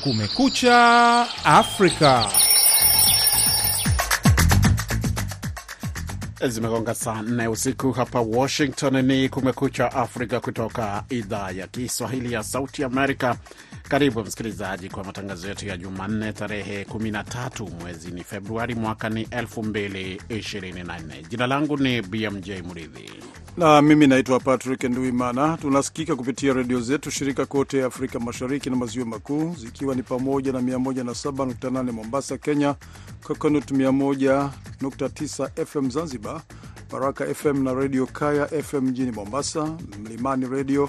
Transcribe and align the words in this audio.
Kumekucha 0.00 1.26
Afrika. 1.44 2.28
Zimegonga 6.48 6.94
saa 6.94 7.22
nne 7.22 7.48
usiku 7.48 7.92
hapa 7.92 8.20
Washington. 8.20 9.02
Ni 9.04 9.28
Kumekucha 9.28 9.92
Afrika 9.92 10.40
kutoka 10.40 11.04
idhaa 11.08 11.50
ya 11.50 11.66
Kiswahili 11.66 12.32
ya 12.32 12.42
Sauti 12.42 12.84
Amerika. 12.84 13.36
Karibu 13.90 14.20
msikilizaji 14.24 14.88
kwa 14.88 15.04
matangazo 15.04 15.48
yetu 15.48 15.66
ya 15.68 15.76
Jumanne 15.76 16.32
tarehe 16.32 16.84
13 16.84 17.70
mwezi 17.80 18.10
ni 18.10 18.24
Februari 18.24 18.74
mwaka 18.74 19.08
ni 19.08 19.24
2024. 19.24 21.28
Jina 21.28 21.46
langu 21.46 21.76
ni 21.76 22.02
BMJ 22.02 22.50
Mridhi 22.50 23.10
na 23.56 23.82
mimi 23.82 24.06
naitwa 24.06 24.40
Patrick 24.40 24.84
Nduimana. 24.84 25.56
Tunasikika 25.56 26.16
kupitia 26.16 26.52
redio 26.52 26.80
zetu 26.80 27.10
shirika 27.10 27.46
kote 27.46 27.84
Afrika 27.84 28.20
Mashariki 28.20 28.70
na 28.70 28.76
Maziwa 28.76 29.06
Makuu, 29.06 29.54
zikiwa 29.58 29.94
ni 29.94 30.02
pamoja 30.02 30.52
na 30.52 30.60
107.8 30.60 31.92
Mombasa, 31.92 32.38
Kenya, 32.38 32.74
Coconut 33.22 33.70
101.9 33.70 35.64
FM 35.66 35.90
Zanzibar, 35.90 36.42
Baraka 36.92 37.34
FM 37.34 37.64
na 37.64 37.74
redio 37.74 38.06
Kaya 38.06 38.46
FM 38.62 38.80
mjini 38.84 39.10
Mombasa, 39.12 39.76
Mlimani 40.04 40.46
redio 40.48 40.88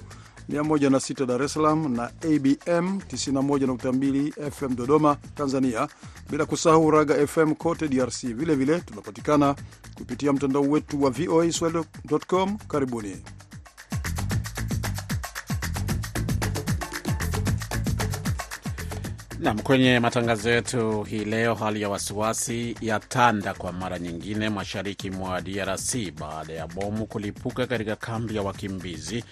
106 0.52 1.26
Dar 1.26 1.42
es 1.42 1.54
Salaam 1.54 1.94
na 1.96 2.04
ABM 2.24 3.00
91.2 3.08 4.52
FM 4.52 4.76
Dodoma, 4.76 5.18
Tanzania, 5.36 5.88
bila 6.30 6.46
kusahau 6.46 6.92
Raga 6.92 7.16
FM 7.28 7.54
kote 7.56 7.88
DRC. 7.88 8.24
Vilevile 8.34 8.80
tunapatikana 8.82 9.56
kupitia 9.96 10.34
mtandao 10.34 10.62
wetu 10.62 11.04
wa 11.04 11.10
VOA 11.10 11.52
Swahili.com. 11.52 12.58
Karibuni. 12.58 13.16
Nam, 19.40 19.60
kwenye 19.60 20.00
matangazo 20.00 20.50
yetu 20.50 21.04
hii 21.04 21.26
leo, 21.26 21.54
hali 21.56 21.82
ya 21.82 21.90
wasiwasi 21.90 22.76
ya 22.82 23.00
tanda 23.00 23.54
kwa 23.54 23.72
mara 23.72 24.00
nyingine 24.00 24.50
mashariki 24.50 25.12
mwa 25.12 25.42
DRC 25.42 25.96
baada 26.20 26.54
ya 26.54 26.68
bomu 26.68 27.06
kulipuka 27.06 27.68
katika 27.68 27.96
kambi 27.96 28.36
ya 28.36 28.42
wakimbizi 28.42 29.24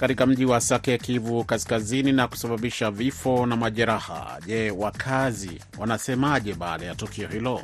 katika 0.00 0.26
mji 0.26 0.44
wa 0.44 0.60
Sake, 0.60 0.98
Kivu 0.98 1.44
Kaskazini, 1.44 2.12
na 2.12 2.28
kusababisha 2.28 2.90
vifo 2.90 3.46
na 3.46 3.56
majeraha. 3.56 4.38
Je, 4.46 4.70
wakazi 4.70 5.50
wanasemaje 5.78 6.54
baada 6.54 6.86
ya 6.86 6.94
tukio 6.94 7.28
hilo? 7.28 7.60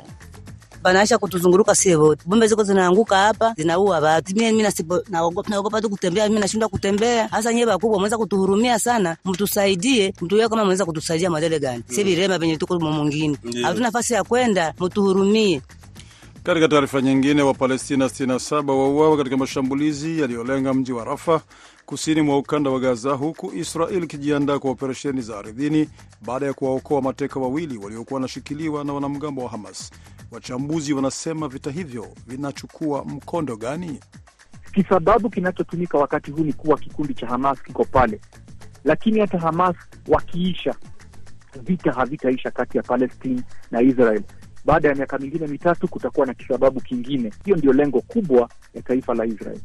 Banaisha 0.83 1.17
kutuzunguruka 1.17 1.75
sie 1.75 1.95
wote, 1.95 2.23
bombe 2.25 2.47
ziko 2.47 2.63
zinaanguka 2.63 3.17
hapa 3.17 3.53
zinaua 3.57 3.99
watu. 3.99 4.35
Mimi 4.35 4.65
naogopa 5.09 5.81
tu 5.81 5.89
kutembea, 5.89 6.27
mimi 6.29 6.39
nashindwa 6.39 6.69
kutembea. 6.69 7.27
Hasa 7.27 7.53
nyewe 7.53 7.71
wakubwa 7.71 7.99
mweza 7.99 8.17
kutuhurumia 8.17 8.79
sana, 8.79 9.17
mtusaidie, 9.25 10.13
mtuwe 10.21 10.49
kama 10.49 10.65
mweza 10.65 10.85
kutusaidia 10.85 11.29
madele 11.29 11.59
gani? 11.59 11.83
Si 11.87 12.03
virema 12.03 12.37
venye 12.37 12.57
tuko 12.57 12.79
mwingine, 12.79 13.37
hatuna 13.63 13.85
nafasi 13.85 14.13
ya 14.13 14.23
kwenda, 14.23 14.73
mtuhurumie. 14.79 15.61
Katika 16.43 16.67
taarifa 16.67 17.01
nyingine, 17.01 17.41
Wapalestina 17.41 18.05
67 18.05 18.69
wauawa 18.69 19.17
katika 19.17 19.37
mashambulizi 19.37 20.19
yaliyolenga 20.21 20.73
mji 20.73 20.91
wa 20.91 21.03
Rafa 21.05 21.41
kusini 21.87 22.21
mwa 22.21 22.37
ukanda 22.37 22.69
wa 22.69 22.79
Gaza, 22.79 23.11
huku 23.13 23.51
Israel 23.55 24.03
ikijiandaa 24.03 24.59
kwa 24.59 24.71
operesheni 24.71 25.21
za 25.21 25.39
ardhini 25.39 25.89
baada 26.25 26.45
ya 26.45 26.53
kuwaokoa 26.53 27.01
mateka 27.01 27.39
wawili 27.39 27.77
waliokuwa 27.77 28.15
wanashikiliwa 28.15 28.83
na 28.83 28.93
wanamgambo 28.93 29.43
wa 29.43 29.49
Hamas. 29.49 29.91
Wachambuzi 30.31 30.93
wanasema 30.93 31.47
vita 31.47 31.71
hivyo 31.71 32.07
vinachukua 32.27 33.05
mkondo 33.05 33.55
gani? 33.57 33.99
Kisababu 34.73 35.29
kinachotumika 35.29 35.97
wakati 35.97 36.31
huu 36.31 36.43
ni 36.43 36.53
kuwa 36.53 36.77
kikundi 36.77 37.13
cha 37.13 37.27
Hamas 37.27 37.63
kiko 37.63 37.83
pale, 37.85 38.21
lakini 38.85 39.19
hata 39.19 39.37
Hamas 39.39 39.75
wakiisha, 40.07 40.75
vita 41.63 41.91
havitaisha 41.91 42.51
kati 42.51 42.77
ya 42.77 42.83
Palestine 42.83 43.41
na 43.71 43.81
Israel. 43.81 44.21
Baada 44.65 44.89
ya 44.89 44.95
miaka 44.95 45.17
mingine 45.17 45.47
mitatu 45.47 45.87
kutakuwa 45.87 46.25
na 46.25 46.33
kisababu 46.33 46.81
kingine. 46.81 47.31
Hiyo 47.45 47.57
ndio 47.57 47.73
lengo 47.73 48.01
kubwa 48.01 48.49
ya 48.73 48.81
taifa 48.81 49.13
la 49.13 49.25
Israel. 49.25 49.59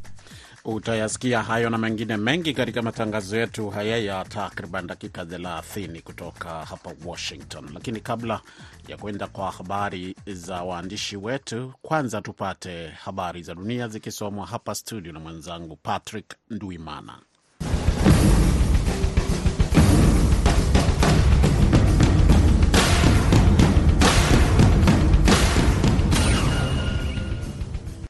Utayasikia 0.65 1.43
hayo 1.43 1.69
na 1.69 1.77
mengine 1.77 2.17
mengi 2.17 2.53
katika 2.53 2.81
matangazo 2.81 3.37
yetu 3.37 3.69
haya 3.69 3.97
ya 3.97 4.25
takriban 4.25 4.87
dakika 4.87 5.23
30 5.23 6.01
kutoka 6.01 6.49
hapa 6.65 6.91
Washington. 7.05 7.69
Lakini 7.73 7.99
kabla 7.99 8.41
ya 8.87 8.97
kwenda 8.97 9.27
kwa 9.27 9.51
habari 9.51 10.15
za 10.27 10.63
waandishi 10.63 11.17
wetu, 11.17 11.73
kwanza 11.81 12.21
tupate 12.21 12.87
habari 12.87 13.43
za 13.43 13.55
dunia 13.55 13.87
zikisomwa 13.87 14.45
hapa 14.47 14.75
studio 14.75 15.13
na 15.13 15.19
mwenzangu 15.19 15.75
Patrick 15.75 16.35
Nduimana. 16.49 17.19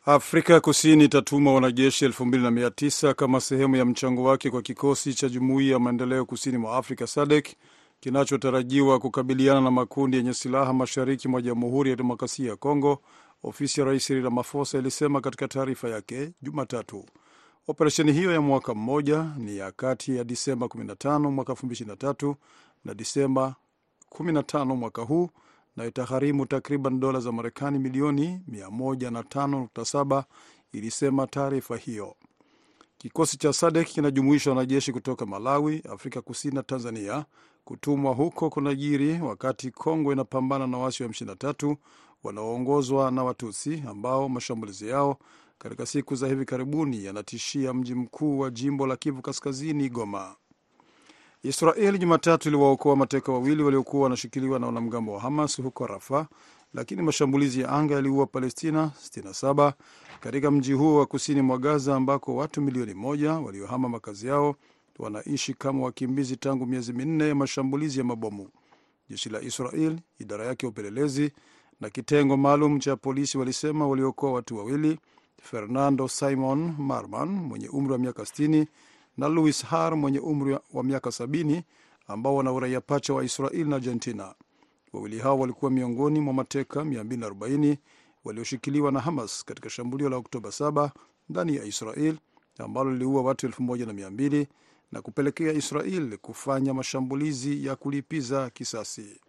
Afrika 0.05 0.59
Kusini 0.59 1.03
itatuma 1.03 1.53
wanajeshi 1.53 2.07
2900 2.07 3.13
kama 3.13 3.41
sehemu 3.41 3.75
ya 3.75 3.85
mchango 3.85 4.23
wake 4.23 4.49
kwa 4.49 4.61
kikosi 4.61 5.13
cha 5.13 5.29
Jumuiya 5.29 5.73
ya 5.73 5.79
Maendeleo 5.79 6.25
Kusini 6.25 6.57
mwa 6.57 6.77
Afrika 6.77 7.07
SADC 7.07 7.47
kinachotarajiwa 7.99 8.99
kukabiliana 8.99 9.61
na 9.61 9.71
makundi 9.71 10.17
yenye 10.17 10.33
silaha 10.33 10.73
mashariki 10.73 11.27
mwa 11.27 11.41
Jamhuri 11.41 11.89
ya 11.89 11.95
Demokrasia 11.95 12.49
ya 12.49 12.55
Kongo, 12.55 13.01
ofisi 13.43 13.79
ya 13.79 13.85
Rais 13.85 14.05
Cyril 14.07 14.23
Ramaphosa 14.23 14.77
ilisema 14.77 15.21
katika 15.21 15.47
taarifa 15.47 15.89
yake 15.89 16.31
Jumatatu. 16.41 17.05
Operesheni 17.67 18.11
hiyo 18.13 18.31
ya 18.31 18.41
mwaka 18.41 18.73
mmoja 18.73 19.25
ni 19.37 19.57
ya 19.57 19.71
kati 19.71 20.15
ya 20.17 20.23
Disemba 20.23 20.65
15 20.67 21.19
mwaka 21.31 21.53
2023 21.53 22.35
na 22.85 22.93
Disemba 22.93 23.55
15 24.11 24.65
mwaka 24.75 25.01
huu 25.01 25.29
na 25.75 25.85
itagharimu 25.85 26.45
takriban 26.45 26.99
dola 26.99 27.19
za 27.19 27.31
Marekani 27.31 27.79
milioni 27.79 28.39
105.7, 28.51 30.23
ilisema 30.71 31.27
taarifa 31.27 31.77
hiyo. 31.77 32.15
Kikosi 32.97 33.37
cha 33.37 33.53
SADEK 33.53 33.87
kinajumuisha 33.87 34.49
wanajeshi 34.49 34.91
kutoka 34.93 35.25
Malawi, 35.25 35.83
Afrika 35.91 36.21
Kusini 36.21 36.55
na 36.55 36.63
Tanzania. 36.63 37.25
Kutumwa 37.65 38.13
huko 38.13 38.49
kunajiri 38.49 39.21
wakati 39.21 39.71
Kongo 39.71 40.13
inapambana 40.13 40.67
na 40.67 40.77
waasi 40.77 41.03
wa 41.03 41.09
M23 41.09 41.75
wanaoongozwa 42.23 43.11
na 43.11 43.23
Watusi 43.23 43.83
ambao 43.87 44.29
mashambulizi 44.29 44.89
yao 44.89 45.17
katika 45.57 45.85
siku 45.85 46.15
za 46.15 46.27
hivi 46.27 46.45
karibuni 46.45 47.05
yanatishia 47.05 47.73
mji 47.73 47.95
mkuu 47.95 48.39
wa 48.39 48.49
jimbo 48.49 48.87
la 48.87 48.95
Kivu 48.95 49.21
Kaskazini, 49.21 49.89
Goma. 49.89 50.35
Israeli 51.43 51.97
Jumatatu 51.99 52.47
iliwaokoa 52.49 52.95
mateka 52.95 53.31
wawili 53.31 53.63
waliokuwa 53.63 54.03
wanashikiliwa 54.03 54.59
na 54.59 54.65
wanamgambo 54.65 55.13
wa 55.13 55.19
Hamas 55.19 55.61
huko 55.61 55.87
Rafa, 55.87 56.27
lakini 56.73 57.01
mashambulizi 57.01 57.61
ya 57.61 57.69
anga 57.69 57.95
yaliua 57.95 58.25
Palestina 58.25 58.91
67 59.15 59.73
katika 60.19 60.51
mji 60.51 60.73
huo 60.73 60.99
wa 60.99 61.05
kusini 61.05 61.41
mwa 61.41 61.57
Gaza, 61.57 61.95
ambako 61.95 62.35
watu 62.35 62.61
milioni 62.61 62.93
moja 62.93 63.33
waliohama 63.33 63.89
makazi 63.89 64.27
yao 64.27 64.55
wanaishi 64.99 65.53
kama 65.53 65.83
wakimbizi 65.85 66.37
tangu 66.37 66.65
miezi 66.65 66.93
minne 66.93 67.27
ya 67.27 67.35
mashambulizi 67.35 67.99
ya 67.99 68.05
mabomu. 68.05 68.49
Jeshi 69.09 69.29
la 69.29 69.41
Israel, 69.41 69.99
idara 70.19 70.45
yake 70.45 70.65
ya 70.65 70.69
upelelezi 70.69 71.31
na 71.81 71.89
kitengo 71.89 72.37
maalum 72.37 72.79
cha 72.79 72.95
polisi 72.95 73.37
walisema 73.37 73.87
waliokoa 73.87 74.31
watu 74.31 74.57
wawili, 74.57 74.99
Fernando 75.41 76.07
Simon 76.07 76.75
Marman 76.77 77.29
mwenye 77.29 77.67
umri 77.69 77.91
wa 77.93 77.97
miaka 77.99 78.23
60 78.23 78.65
na 79.17 79.27
Louis 79.27 79.65
Har 79.65 79.97
mwenye 79.97 80.19
umri 80.19 80.57
wa 80.73 80.83
miaka 80.83 81.11
sabini 81.11 81.63
ambao 82.07 82.35
wana 82.35 82.51
uraia 82.51 82.81
pacha 82.81 83.13
wa 83.13 83.23
Israel 83.23 83.67
na 83.67 83.75
Argentina. 83.75 84.35
Wawili 84.93 85.19
hao 85.19 85.39
walikuwa 85.39 85.71
miongoni 85.71 86.19
mwa 86.19 86.33
mateka 86.33 86.81
240 86.83 87.77
walioshikiliwa 88.23 88.91
na 88.91 88.99
Hamas 88.99 89.45
katika 89.45 89.69
shambulio 89.69 90.09
la 90.09 90.17
Oktoba 90.17 90.49
7 90.49 90.89
ndani 91.29 91.55
ya 91.55 91.63
Israel 91.65 92.15
ambalo 92.59 92.91
liliua 92.91 93.21
watu 93.21 93.47
1200 93.47 94.45
na 94.91 95.01
kupelekea 95.01 95.53
Israel 95.53 96.17
kufanya 96.17 96.73
mashambulizi 96.73 97.65
ya 97.65 97.75
kulipiza 97.75 98.49
kisasi. 98.49 99.19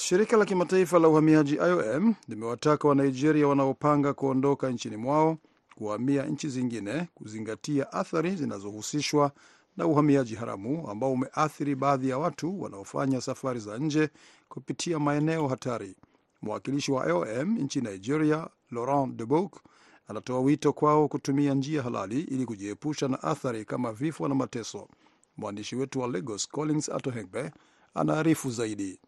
Shirika 0.00 0.36
la 0.36 0.44
kimataifa 0.44 0.98
la 0.98 1.08
uhamiaji 1.08 1.54
IOM 1.54 2.14
limewataka 2.28 2.88
Wanigeria 2.88 3.48
wanaopanga 3.48 4.14
kuondoka 4.14 4.70
nchini 4.70 4.96
mwao 4.96 5.38
kuhamia 5.74 6.22
nchi 6.26 6.48
zingine 6.48 7.08
kuzingatia 7.14 7.92
athari 7.92 8.36
zinazohusishwa 8.36 9.32
na 9.76 9.86
uhamiaji 9.86 10.34
haramu 10.34 10.90
ambao 10.90 11.12
umeathiri 11.12 11.74
baadhi 11.74 12.08
ya 12.08 12.18
watu 12.18 12.62
wanaofanya 12.62 13.20
safari 13.20 13.60
za 13.60 13.78
nje 13.78 14.08
kupitia 14.48 14.98
maeneo 14.98 15.48
hatari. 15.48 15.96
Mwakilishi 16.42 16.92
wa 16.92 17.06
IOM 17.08 17.58
nchini 17.58 17.88
Nigeria, 17.90 18.48
Laurent 18.70 19.16
Debouk, 19.16 19.60
anatoa 20.08 20.40
wito 20.40 20.72
kwao 20.72 21.08
kutumia 21.08 21.54
njia 21.54 21.82
halali 21.82 22.20
ili 22.20 22.46
kujiepusha 22.46 23.08
na 23.08 23.22
athari 23.22 23.64
kama 23.64 23.92
vifo 23.92 24.28
na 24.28 24.34
mateso. 24.34 24.88
Mwandishi 25.36 25.76
wetu 25.76 26.00
wa 26.00 26.08
Lagos, 26.08 26.48
Collins 26.48 26.88
Atohengbe, 26.88 27.50
anaarifu 27.94 28.50
zaidi. 28.50 29.00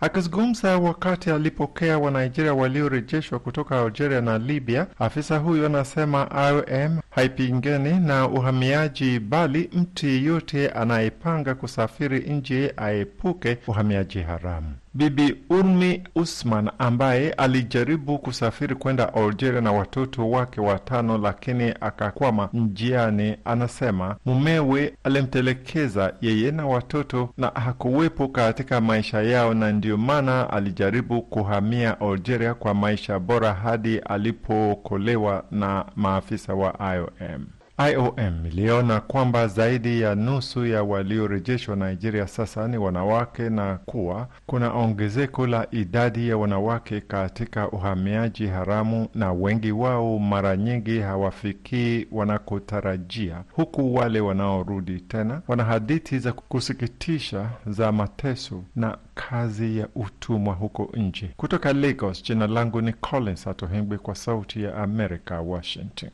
Akizungumza 0.00 0.78
wakati 0.78 1.30
alipokea 1.30 1.98
Wanigeria 1.98 2.54
waliorejeshwa 2.54 3.38
kutoka 3.38 3.80
Algeria 3.80 4.20
na 4.20 4.38
Libya, 4.38 4.86
afisa 4.98 5.38
huyo 5.38 5.66
anasema 5.66 6.28
IOM 6.50 6.98
haipingani 7.10 8.00
na 8.06 8.28
uhamiaji, 8.28 9.18
bali 9.20 9.70
mtu 9.72 10.06
yeyote 10.06 10.68
anayepanga 10.68 11.54
kusafiri 11.54 12.18
nje 12.20 12.74
aepuke 12.76 13.58
uhamiaji 13.66 14.18
haramu. 14.20 14.72
Bibi 14.94 15.34
Urmi 15.50 16.02
Usman 16.14 16.70
ambaye 16.78 17.32
alijaribu 17.32 18.18
kusafiri 18.18 18.74
kwenda 18.74 19.14
Algeria 19.14 19.60
na 19.60 19.72
watoto 19.72 20.30
wake 20.30 20.60
watano, 20.60 21.18
lakini 21.18 21.74
akakwama 21.80 22.48
njiani, 22.52 23.36
anasema 23.44 24.16
mumewe 24.26 24.94
alimtelekeza 25.04 26.14
yeye 26.20 26.50
na 26.50 26.66
watoto 26.66 27.30
na 27.36 27.48
hakuwepo 27.48 28.28
katika 28.28 28.80
maisha 28.80 29.22
yao, 29.22 29.54
na 29.54 29.72
ndiyo 29.72 29.96
maana 29.96 30.50
alijaribu 30.50 31.22
kuhamia 31.22 32.00
Algeria 32.00 32.54
kwa 32.54 32.74
maisha 32.74 33.18
bora 33.18 33.54
hadi 33.54 33.98
alipookolewa 33.98 35.44
na 35.50 35.84
maafisa 35.96 36.54
wa 36.54 36.94
IOM. 36.94 37.46
IOM 37.88 38.46
iliona 38.46 39.00
kwamba 39.00 39.46
zaidi 39.46 40.00
ya 40.00 40.14
nusu 40.14 40.66
ya 40.66 40.82
waliorejeshwa 40.82 41.76
Nigeria 41.76 42.26
sasa 42.26 42.68
ni 42.68 42.78
wanawake 42.78 43.50
na 43.50 43.76
kuwa 43.76 44.28
kuna 44.46 44.72
ongezeko 44.72 45.46
la 45.46 45.66
idadi 45.70 46.28
ya 46.28 46.36
wanawake 46.36 47.00
katika 47.00 47.68
uhamiaji 47.70 48.46
haramu, 48.46 49.08
na 49.14 49.32
wengi 49.32 49.72
wao 49.72 50.18
mara 50.18 50.56
nyingi 50.56 50.98
hawafikii 51.00 52.06
wanakotarajia, 52.12 53.44
huku 53.52 53.94
wale 53.94 54.20
wanaorudi 54.20 55.00
tena 55.00 55.42
wana 55.48 55.64
hadithi 55.64 56.18
za 56.18 56.32
kusikitisha 56.32 57.50
za 57.66 57.92
mateso 57.92 58.62
na 58.76 58.98
kazi 59.14 59.78
ya 59.78 59.88
utumwa 59.94 60.54
huko 60.54 60.90
nje. 60.94 61.30
Kutoka 61.36 61.72
Lagos, 61.72 62.22
jina 62.22 62.46
langu 62.46 62.80
ni 62.80 62.92
Collins 62.92 63.46
Atohengwi 63.46 63.98
kwa 63.98 64.14
Sauti 64.14 64.62
ya 64.62 64.76
Amerika, 64.76 65.40
Washington. 65.40 66.10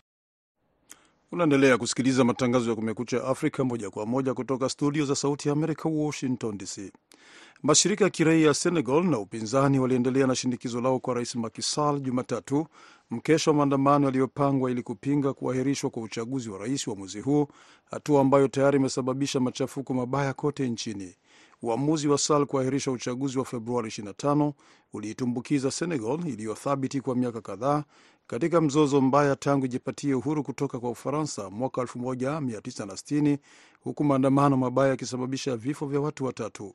Unaendelea 1.33 1.79
kusikiliza 1.79 2.25
matangazo 2.25 2.71
ya 2.71 2.77
Kumekucha 2.77 3.25
Afrika 3.25 3.65
moja 3.65 3.91
kwa 3.91 4.07
moja 4.07 4.35
kutoka 4.35 4.69
studio 4.69 5.05
za 5.05 5.15
Sauti 5.15 5.49
ya 5.49 5.53
Amerika, 5.53 5.89
Washington 5.89 6.59
DC. 6.59 6.93
Mashirika 7.63 8.05
ya 8.05 8.11
kiraia 8.11 8.47
ya 8.47 8.55
Senegal 8.55 9.05
na 9.05 9.19
upinzani 9.19 9.79
waliendelea 9.79 10.27
na 10.27 10.35
shinikizo 10.35 10.81
lao 10.81 10.99
kwa 10.99 11.15
Rais 11.15 11.35
Macky 11.35 11.63
Jumatatu, 12.01 12.67
mkesha 13.11 13.51
wa 13.51 13.57
maandamano 13.57 14.05
yaliyopangwa 14.07 14.71
ili 14.71 14.83
kupinga 14.83 15.33
kuahirishwa 15.33 15.91
kwa 15.91 16.03
uchaguzi 16.03 16.51
wa 16.51 16.59
rais 16.59 16.87
wa 16.87 16.97
mwezi 16.97 17.21
huu, 17.21 17.47
hatua 17.91 18.21
ambayo 18.21 18.49
tayari 18.49 18.77
imesababisha 18.79 19.41
machafuko 19.41 19.95
mabaya 19.95 20.35
kote 20.35 20.69
nchini. 20.69 21.15
Uamuzi 21.63 22.09
wa 22.09 22.19
Sall 22.19 22.47
kuahirisha 22.47 22.91
uchaguzi 22.91 23.39
wa 23.39 23.45
Februari 23.45 23.89
25 23.89 24.53
uliitumbukiza 24.93 25.71
Senegal 25.71 26.27
iliyothabiti 26.29 27.01
kwa 27.01 27.15
miaka 27.17 27.41
kadhaa 27.41 27.85
katika 28.27 28.61
mzozo 28.61 29.01
mbaya 29.01 29.37
tangu 29.37 29.65
ijipatie 29.67 30.15
uhuru 30.15 30.43
kutoka 30.43 30.81
kwa 30.81 30.91
Ufaransa 30.91 31.51
mwaka 31.51 31.81
1960 31.83 33.39
huku 33.81 34.05
maandamano 34.05 34.57
mabaya 34.57 34.91
yakisababisha 34.91 35.57
vifo 35.57 35.87
vya 35.87 36.01
watu 36.01 36.25
watatu. 36.25 36.75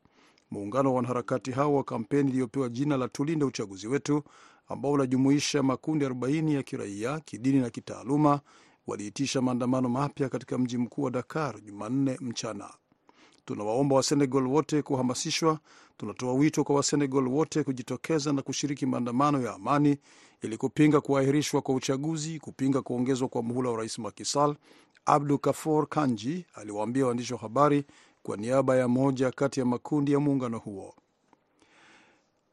Muungano 0.51 0.89
wa 0.89 0.95
wanaharakati 0.95 1.51
hao 1.51 1.75
wa 1.75 1.83
kampeni 1.83 2.29
iliyopewa 2.29 2.69
jina 2.69 2.97
la 2.97 3.07
Tulinde 3.07 3.45
Uchaguzi 3.45 3.87
Wetu, 3.87 4.23
ambao 4.67 4.91
unajumuisha 4.91 5.63
makundi 5.63 6.05
40 6.05 6.53
ya 6.55 6.63
kiraia, 6.63 7.19
kidini 7.19 7.59
na 7.59 7.69
kitaaluma, 7.69 8.39
waliitisha 8.87 9.41
maandamano 9.41 9.89
mapya 9.89 10.29
katika 10.29 10.57
mji 10.57 10.77
mkuu 10.77 11.01
wa 11.03 11.11
Dakar 11.11 11.61
Jumanne 11.61 12.17
mchana. 12.21 12.69
Tunawaomba 13.45 13.95
Wasenegal 13.95 14.43
wote 14.47 14.81
kuhamasishwa. 14.81 15.59
Tunatoa 16.01 16.33
wito 16.33 16.63
kwa 16.63 16.75
Wasenegal 16.75 17.27
wote 17.27 17.63
kujitokeza 17.63 18.33
na 18.33 18.41
kushiriki 18.41 18.85
maandamano 18.85 19.41
ya 19.41 19.53
amani 19.53 19.97
ili 20.41 20.57
kupinga 20.57 21.01
kuahirishwa 21.01 21.61
kwa 21.61 21.75
uchaguzi, 21.75 22.39
kupinga 22.39 22.81
kuongezwa 22.81 23.27
kwa 23.27 23.43
muhula 23.43 23.69
wa 23.69 23.77
rais 23.77 23.99
Macky. 23.99 24.23
Abdu 25.05 25.39
Kafor 25.39 25.87
Kanji 25.89 26.45
aliwaambia 26.53 27.05
waandishi 27.05 27.33
wa 27.33 27.39
habari 27.39 27.83
kwa 28.23 28.37
niaba 28.37 28.75
ya 28.75 28.87
moja 28.87 29.31
kati 29.31 29.59
ya 29.59 29.65
makundi 29.65 30.11
ya 30.11 30.19
muungano 30.19 30.57
huo. 30.57 30.95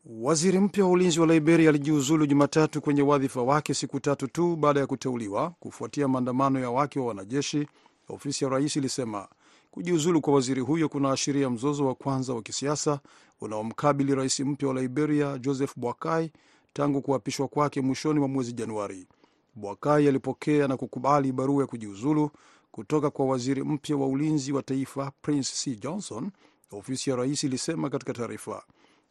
Waziri 0.05 0.59
mpya 0.59 0.85
wa 0.85 0.91
ulinzi 0.91 1.21
wa 1.21 1.27
Liberia 1.27 1.69
alijiuzulu 1.69 2.27
Jumatatu 2.27 2.81
kwenye 2.81 3.03
wadhifa 3.03 3.43
wake 3.43 3.75
siku 3.75 4.01
tatu 4.01 4.27
tu 4.29 4.57
baada 4.57 4.81
ya 4.81 4.87
kuteuliwa 4.87 5.51
kufuatia 5.61 6.09
maandamano 6.09 6.61
ya 6.61 6.71
wake 6.71 7.01
wa 7.01 7.07
wanajeshi, 7.07 7.69
ofisi 8.09 8.45
ya 8.45 8.51
rais 8.51 8.77
ilisema. 8.77 9.29
Kujiuzulu 9.71 10.21
kwa 10.21 10.35
waziri 10.35 10.61
huyo 10.61 10.89
kunaashiria 10.89 11.51
mzozo 11.51 11.87
wa 11.87 11.95
kwanza 11.95 12.35
wa 12.35 12.43
kisiasa 12.43 13.01
unaomkabili 13.41 14.15
rais 14.15 14.41
mpya 14.41 14.69
wa 14.69 14.75
Liberia 14.83 15.39
Joseph 15.39 15.73
Boakai 15.77 16.33
tangu 16.73 17.03
kuapishwa 17.03 17.49
kwake 17.49 17.81
mwishoni 17.81 18.19
mwa 18.19 18.29
mwezi 18.29 18.53
Januari. 18.53 19.07
Boakai 19.55 20.09
alipokea 20.09 20.69
na 20.69 20.77
kukubali 20.77 21.33
barua 21.33 21.61
ya 21.63 21.67
kujiuzulu 21.67 22.31
kutoka 22.71 23.11
kwa 23.11 23.27
waziri 23.27 23.63
mpya 23.63 23.97
wa 23.97 24.07
ulinzi 24.07 24.53
wa 24.53 24.63
taifa 24.63 25.13
Prince 25.23 25.53
C 25.55 25.77
Johnson, 25.77 26.31
ofisi 26.73 27.11
ya 27.11 27.17
rais 27.17 27.45
ilisema 27.45 27.91
katika 27.91 28.13
taarifa. 28.13 28.63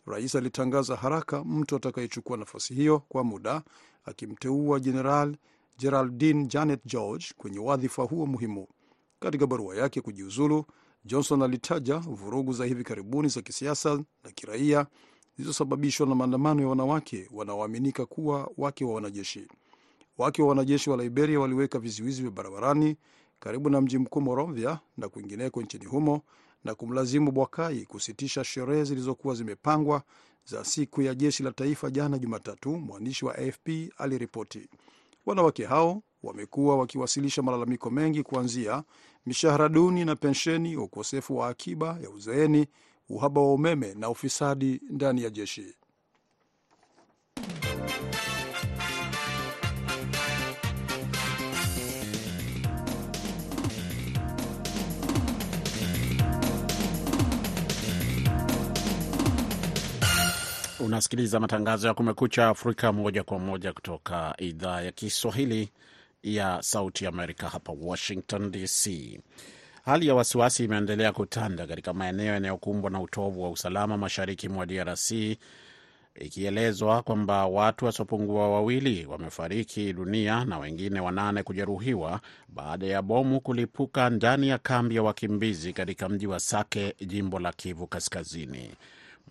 Rais 0.05 0.35
alitangaza 0.35 0.95
haraka 0.95 1.43
mtu 1.43 1.75
atakayechukua 1.75 2.37
nafasi 2.37 2.73
hiyo 2.73 2.99
kwa 2.99 3.23
muda, 3.23 3.61
akimteua 4.05 4.79
Jeneral 4.79 5.35
Geraldine 5.77 6.45
Janet 6.45 6.79
George 6.85 7.25
kwenye 7.37 7.59
wadhifa 7.59 8.03
huo 8.03 8.25
muhimu. 8.25 8.67
Katika 9.19 9.47
barua 9.47 9.75
yake 9.75 10.01
kujiuzulu, 10.01 10.65
Johnson 11.07 11.41
alitaja 11.41 11.97
vurugu 11.97 12.53
za 12.53 12.65
hivi 12.65 12.83
karibuni 12.83 13.29
za 13.29 13.41
kisiasa 13.41 13.95
na 14.23 14.31
kiraia 14.35 14.87
zilizosababishwa 15.37 16.07
na 16.07 16.15
maandamano 16.15 16.61
ya 16.61 16.67
wanawake 16.67 17.27
wanaoaminika 17.33 18.05
kuwa 18.05 18.51
wake 18.57 18.85
wa 18.85 18.93
wanajeshi. 18.93 19.47
Wake 20.17 20.41
wa 20.41 20.47
wanajeshi 20.47 20.89
wa 20.89 20.97
Liberia 20.97 21.39
waliweka 21.39 21.79
vizuizi 21.79 22.21
vya 22.21 22.31
barabarani 22.31 22.95
karibu 23.39 23.69
na 23.69 23.81
mji 23.81 23.97
mkuu 23.97 24.21
Monrovia 24.21 24.79
na 24.97 25.09
kwingineko 25.09 25.61
nchini 25.61 25.85
humo 25.85 26.21
na 26.63 26.75
kumlazimu 26.75 27.31
Bwakai 27.31 27.85
kusitisha 27.85 28.43
sherehe 28.43 28.83
zilizokuwa 28.83 29.35
zimepangwa 29.35 30.01
za 30.45 30.63
siku 30.65 31.01
ya 31.01 31.15
jeshi 31.15 31.43
la 31.43 31.51
taifa 31.51 31.89
jana 31.91 32.17
Jumatatu, 32.19 32.69
mwandishi 32.77 33.25
wa 33.25 33.35
AFP 33.35 33.69
aliripoti. 33.97 34.69
Wanawake 35.25 35.65
hao 35.65 36.03
wamekuwa 36.23 36.77
wakiwasilisha 36.77 37.41
malalamiko 37.41 37.89
mengi 37.89 38.23
kuanzia 38.23 38.83
mishahara 39.27 39.69
duni 39.69 40.05
na 40.05 40.15
pensheni, 40.15 40.77
ukosefu 40.77 41.37
wa 41.37 41.47
akiba 41.47 41.97
ya 42.03 42.09
uzeeni, 42.09 42.67
uhaba 43.09 43.41
wa 43.41 43.53
umeme 43.53 43.93
na 43.93 44.09
ufisadi 44.09 44.81
ndani 44.89 45.23
ya 45.23 45.29
jeshi. 45.29 45.75
Unasikiliza 60.79 61.39
matangazo 61.39 61.87
ya 61.87 61.93
Kumekucha 61.93 62.47
Afrika 62.47 62.93
moja 62.93 63.23
kwa 63.23 63.39
moja 63.39 63.73
kutoka 63.73 64.35
idhaa 64.37 64.81
ya 64.81 64.91
Kiswahili 64.91 65.69
ya 66.23 66.61
Sauti 66.61 67.05
Amerika 67.07 67.49
hapa 67.49 67.73
Washington 67.81 68.51
DC. 68.51 69.19
Hali 69.85 70.07
ya 70.07 70.15
wasiwasi 70.15 70.63
imeendelea 70.63 71.11
kutanda 71.11 71.67
katika 71.67 71.93
maeneo 71.93 72.33
yanayokumbwa 72.33 72.89
na 72.91 73.01
utovu 73.01 73.43
wa 73.43 73.49
usalama 73.49 73.97
mashariki 73.97 74.49
mwa 74.49 74.65
DRC, 74.65 75.11
ikielezwa 76.15 77.01
kwamba 77.03 77.45
watu 77.45 77.85
wasiopungua 77.85 78.49
wawili 78.49 79.05
wamefariki 79.05 79.93
dunia 79.93 80.45
na 80.45 80.59
wengine 80.59 80.99
wanane 80.99 81.43
kujeruhiwa 81.43 82.21
baada 82.47 82.85
ya 82.85 83.01
bomu 83.01 83.41
kulipuka 83.41 84.09
ndani 84.09 84.49
ya 84.49 84.57
kambi 84.57 84.95
ya 84.95 85.03
wakimbizi 85.03 85.73
katika 85.73 86.09
mji 86.09 86.27
wa 86.27 86.39
Sake, 86.39 86.95
jimbo 87.05 87.39
la 87.39 87.51
Kivu 87.51 87.87
Kaskazini. 87.87 88.71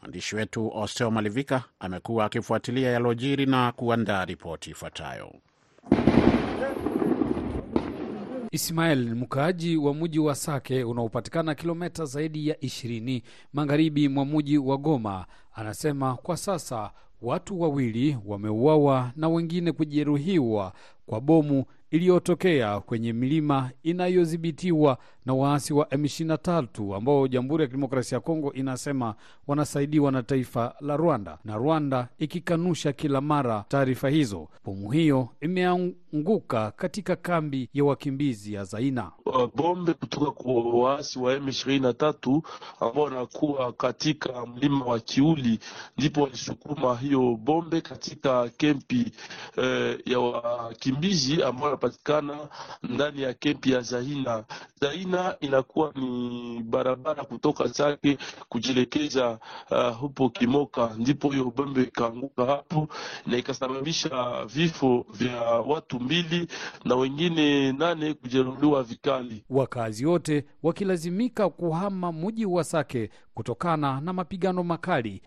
Mwandishi 0.00 0.36
wetu 0.36 0.70
Osteo 0.74 1.10
Malivika 1.10 1.64
amekuwa 1.80 2.24
akifuatilia 2.24 2.90
yalojiri 2.90 3.46
na 3.46 3.72
kuandaa 3.72 4.24
ripoti 4.24 4.70
ifuatayo. 4.70 5.34
Ismael 8.52 9.14
mkaaji 9.14 9.76
wa 9.76 9.94
mji 9.94 10.18
wa 10.18 10.34
Sake 10.34 10.84
unaopatikana 10.84 11.54
kilomita 11.54 12.04
zaidi 12.04 12.48
ya 12.48 12.60
ishirini 12.60 13.22
magharibi 13.52 14.08
mwa 14.08 14.24
mji 14.24 14.58
wa 14.58 14.76
Goma. 14.76 15.26
Anasema 15.54 16.14
kwa 16.16 16.36
sasa 16.36 16.90
watu 17.22 17.60
wawili 17.60 18.18
wameuawa 18.26 19.12
na 19.16 19.28
wengine 19.28 19.72
kujeruhiwa 19.72 20.72
kwa 21.06 21.20
bomu 21.20 21.64
iliyotokea 21.90 22.80
kwenye 22.80 23.12
milima 23.12 23.70
inayodhibitiwa 23.82 24.98
na 25.26 25.34
waasi 25.34 25.74
wa 25.74 25.84
M23 25.84 26.96
ambao 26.96 27.28
Jamhuri 27.28 27.62
ya 27.62 27.66
Kidemokrasia 27.68 28.16
ya 28.16 28.20
Kongo 28.20 28.52
inasema 28.52 29.14
wanasaidiwa 29.46 30.12
na 30.12 30.22
taifa 30.22 30.74
la 30.80 30.96
Rwanda, 30.96 31.38
na 31.44 31.56
Rwanda 31.56 32.08
ikikanusha 32.18 32.92
kila 32.92 33.20
mara 33.20 33.64
taarifa 33.68 34.08
hizo. 34.08 34.48
Bomu 34.64 34.90
hiyo 34.90 35.28
imeanguka 35.40 36.70
katika 36.70 37.16
kambi 37.16 37.68
ya 37.74 37.84
wakimbizi 37.84 38.52
ya 38.54 38.64
Zaina. 38.64 39.12
Bombe 39.56 39.92
kutoka 39.94 40.30
kwa 40.30 40.54
waasi 40.82 41.18
wa 41.18 41.36
M23 41.38 42.40
ambao 42.80 43.04
wanakuwa 43.04 43.72
katika 43.72 44.46
mlima 44.46 44.84
wa 44.84 45.00
Kiuli, 45.00 45.58
ndipo 45.98 46.22
walisukuma 46.22 46.96
hiyo 46.96 47.36
bombe 47.36 47.80
katika 47.80 48.48
kempi 48.48 49.12
eh, 49.56 49.98
ya 50.06 50.18
wakimbizi 50.20 50.95
ambao 51.46 51.64
wanapatikana 51.64 52.48
ndani 52.82 53.22
ya 53.22 53.34
kempi 53.34 53.72
ya 53.72 53.80
Zaina. 53.80 54.44
Zaina 54.80 55.36
inakuwa 55.40 55.92
ni 55.94 56.62
barabara 56.62 57.24
kutoka 57.24 57.68
Sake 57.68 58.18
kujielekeza 58.48 59.38
uh, 59.70 59.96
hupo 59.96 60.30
Kimoka, 60.30 60.90
ndipo 60.98 61.30
hiyo 61.30 61.52
bombe 61.56 61.82
ikaanguka 61.82 62.44
hapo 62.44 62.88
na 63.26 63.36
ikasababisha 63.36 64.44
vifo 64.44 65.06
vya 65.12 65.40
watu 65.42 66.00
mbili 66.00 66.46
na 66.84 66.94
wengine 66.96 67.72
nane 67.72 68.14
kujeruhiwa 68.14 68.82
vikali. 68.82 69.44
Wakazi 69.50 70.06
wote 70.06 70.44
wakilazimika 70.62 71.48
kuhama 71.50 72.12
mji 72.12 72.46
wa 72.46 72.64
Sake 72.64 73.10
kutokana 73.34 74.00
na 74.00 74.12
mapigano 74.12 74.62
makali. 74.64 75.22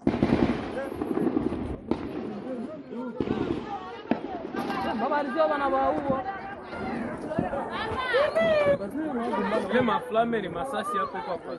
walizo 5.20 5.42
wanawaua 5.48 6.24
ile 9.72 9.82
maflame 9.82 10.42
ni 10.42 10.50
masasi 10.50 10.98
hapo 10.98 11.18
kwa 11.18 11.38
kwa 11.38 11.58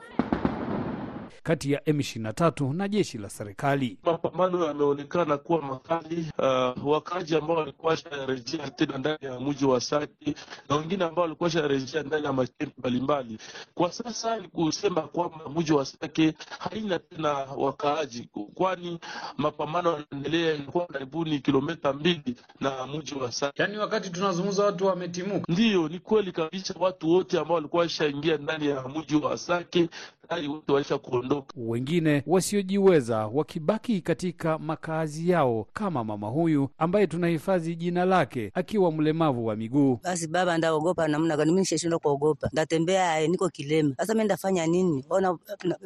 kati 1.43 1.71
ya 1.71 1.79
M23 1.79 2.73
na 2.73 2.87
jeshi 2.87 3.17
la 3.17 3.29
serikali. 3.29 3.97
Mapambano 4.03 4.65
yameonekana 4.65 5.37
kuwa 5.37 5.61
makali. 5.61 6.25
Uh, 6.39 6.87
wakaji 6.87 7.35
ambao 7.35 7.57
walikuwa 7.57 7.97
sharejea 7.97 8.69
tena 8.69 8.97
ndani 8.97 9.17
ya 9.21 9.39
mji 9.39 9.65
wa 9.65 9.81
Sake 9.81 10.35
na 10.69 10.75
wengine 10.75 11.03
ambao 11.03 11.21
walikuwa 11.23 11.49
sharejea 11.49 12.03
ndani 12.03 12.25
ya 12.25 12.33
makempi 12.33 12.73
mbalimbali. 12.77 13.37
Kwa 13.75 13.91
sasa 13.91 14.37
ni 14.39 14.47
kusema 14.47 15.01
kwamba 15.01 15.49
mji 15.49 15.73
wa 15.73 15.85
Sake 15.85 16.33
haina 16.59 16.99
tena 16.99 17.33
wakaaji, 17.33 18.29
kwani 18.53 18.99
mapambano 19.37 19.91
yanaendelea, 19.91 20.53
ilikuwa 20.53 20.85
karibuni 20.85 21.39
kilomita 21.39 21.93
mbili 21.93 22.35
na 22.59 22.87
mji 22.87 23.15
wa 23.15 23.31
Sake. 23.31 23.61
Yaani 23.61 23.77
wakati 23.77 24.09
tunazungumza 24.09 24.65
watu 24.65 24.85
wametimuka. 24.85 25.53
Ndiyo, 25.53 25.87
ni 25.87 25.99
kweli 25.99 26.31
kabisa, 26.31 26.73
watu 26.79 27.09
wote 27.09 27.39
ambao 27.39 27.55
walikuwa 27.55 27.81
washaingia 27.81 28.37
ndani 28.37 28.67
ya 28.67 28.87
mji 28.87 29.15
wa 29.15 29.37
Sake 29.37 29.89
tayari 30.31 30.49
waisha 30.67 30.97
kuondoka. 30.97 31.53
Wengine 31.57 32.23
wasiojiweza 32.27 33.27
wakibaki 33.27 34.01
katika 34.01 34.57
makazi 34.59 35.29
yao, 35.29 35.67
kama 35.73 36.03
mama 36.03 36.27
huyu 36.27 36.69
ambaye 36.77 37.07
tunahifadhi 37.07 37.75
jina 37.75 38.05
lake 38.05 38.51
akiwa 38.53 38.91
mlemavu 38.91 39.45
wa 39.45 39.55
miguu. 39.55 39.99
Basi 40.03 40.27
baba, 40.27 40.57
ndaogopa 40.57 41.07
namna 41.07 41.37
gani? 41.37 41.51
Mimi 41.51 41.59
nishashindwa 41.59 41.99
kuogopa, 41.99 42.49
ndatembea 42.53 43.11
aye, 43.11 43.27
niko 43.27 43.49
kilema. 43.49 43.95
Sasa 43.97 44.13
mimi 44.13 44.25
ndafanya 44.25 44.67
nini? 44.67 45.05
Ona 45.09 45.37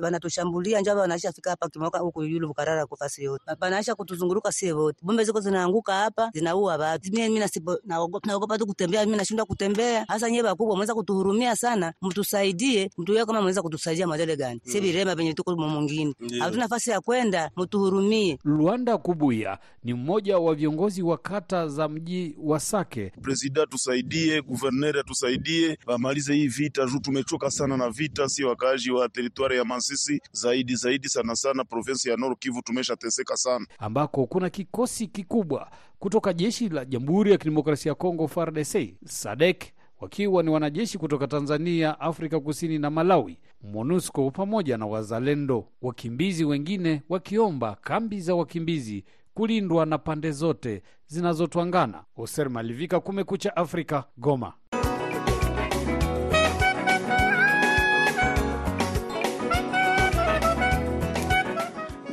wanatushambulia 0.01 0.81
njaba, 0.81 1.01
wanaisha 1.01 1.31
fika 1.31 1.49
hapa 1.49 1.69
kimoka 1.69 1.99
huku 1.99 2.23
yulu 2.23 2.47
bukarara 2.47 2.85
kwa 2.85 2.97
fasi 2.97 3.23
yote, 3.23 3.43
wanaisha 3.61 3.95
kutuzunguruka 3.95 4.51
sie 4.51 4.73
wote, 4.73 4.99
bombe 5.01 5.23
ziko 5.23 5.39
zinaanguka 5.39 5.93
hapa 5.93 6.29
zinaua 6.33 6.77
watu. 6.77 7.11
Mimi 7.13 7.41
naogopa, 7.85 8.27
naogopa 8.27 8.57
tu 8.57 8.65
kutembea, 8.67 9.05
mimi 9.05 9.17
nashindwa 9.17 9.45
kutembea. 9.45 10.05
Hasa 10.07 10.29
nyewe 10.31 10.47
wakubwa 10.49 10.75
mweza 10.77 10.93
kutuhurumia 10.93 11.55
sana, 11.55 11.93
mtusaidie, 12.01 12.89
mtu 12.97 13.13
yeye 13.13 13.25
kama 13.25 13.41
mweza 13.41 13.61
kutusaidia 13.61 14.07
madele 14.07 14.34
gani? 14.35 14.61
Si 14.63 14.79
vilema 14.79 15.15
venye 15.15 15.33
tuko 15.33 15.55
mwingine, 15.55 16.13
hatuna 16.39 16.63
nafasi 16.63 16.89
ya 16.89 17.01
kwenda, 17.01 17.51
mtuhurumie. 17.57 18.39
Luanda 18.43 18.97
Kubuya 18.97 19.59
ni 19.83 19.93
mmoja 19.93 20.37
wa 20.37 20.55
viongozi 20.55 21.01
wa 21.01 21.17
kata 21.17 21.67
za 21.67 21.87
mji 21.89 22.35
wa 22.43 22.59
Sake. 22.59 23.11
Presida 23.21 23.65
tusaidie, 23.65 24.41
guverneri 24.41 24.99
atusaidie, 24.99 25.77
wamalize 25.85 26.33
hii 26.35 26.47
vita 26.47 26.85
juu 26.85 26.99
tumechoka 26.99 27.51
sana 27.51 27.77
na 27.77 27.89
vita. 27.89 28.29
Si 28.29 28.43
wakaaji 28.43 28.91
wa 28.91 29.09
teritwari 29.09 29.57
ya 29.57 29.65
Masisi 29.65 30.21
zaidi 30.31 30.75
zaidi 30.75 31.09
sana 31.09 31.35
sana 31.35 31.63
provinsi 31.63 32.09
ya 32.09 32.17
Nord 32.17 32.37
Kivu 32.39 32.61
tumeshateseka 32.61 33.35
sana, 33.37 33.65
ambako 33.79 34.25
kuna 34.27 34.49
kikosi 34.49 35.07
kikubwa 35.07 35.71
kutoka 35.99 36.33
jeshi 36.33 36.69
la 36.69 36.85
Jamhuri 36.85 37.31
ya 37.31 37.37
Kidemokrasia 37.37 37.89
ya 37.89 37.95
Kongo 37.95 38.27
FARDC, 38.27 38.93
SADC 39.05 39.63
wakiwa 39.99 40.43
ni 40.43 40.49
wanajeshi 40.49 40.97
kutoka 40.97 41.27
Tanzania, 41.27 41.99
Afrika 41.99 42.39
Kusini 42.39 42.79
na 42.79 42.89
Malawi, 42.89 43.37
MONUSCO 43.72 44.31
pamoja 44.31 44.77
na 44.77 44.86
wazalendo. 44.86 45.67
Wakimbizi 45.81 46.45
wengine 46.45 47.03
wakiomba 47.10 47.75
kambi 47.81 48.19
za 48.22 48.36
wakimbizi 48.36 49.03
kulindwa 49.34 49.86
na 49.86 49.98
pande 49.98 50.31
zote 50.31 50.84
zinazotwangana. 51.07 52.03
Hoser 52.15 52.50
Malivika, 52.50 53.00
Kumekucha 53.00 53.55
Afrika, 53.55 54.03
Goma. 54.17 54.53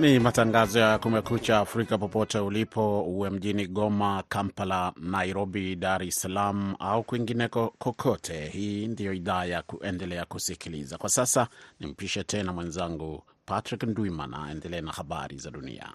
Ni 0.03 0.19
matangazo 0.19 0.79
ya 0.79 0.99
Kumekucha 0.99 1.59
Afrika 1.59 1.99
popote 1.99 2.39
ulipo, 2.39 3.03
uwe 3.03 3.31
mjini 3.31 3.67
Goma, 3.67 4.23
Kampala, 4.29 4.93
Nairobi, 4.97 5.77
Dar 5.77 6.03
es 6.03 6.21
Salaam 6.21 6.75
au 6.79 7.03
kwingineko 7.03 7.75
kokote. 7.79 8.47
Hii 8.47 8.87
ndiyo 8.87 9.13
idhaa 9.13 9.45
ya 9.45 9.63
kuendelea 9.63 10.25
kusikiliza. 10.25 10.99
Kwa 10.99 11.09
sasa 11.09 11.49
nimpishe 11.81 12.25
tena 12.25 12.53
mwenzangu 12.53 13.23
Patrick 13.47 13.83
Ndwimana 13.83 14.45
aendelee 14.47 14.81
na 14.81 14.93
habari 14.93 15.39
za 15.39 15.51
dunia. 15.51 15.93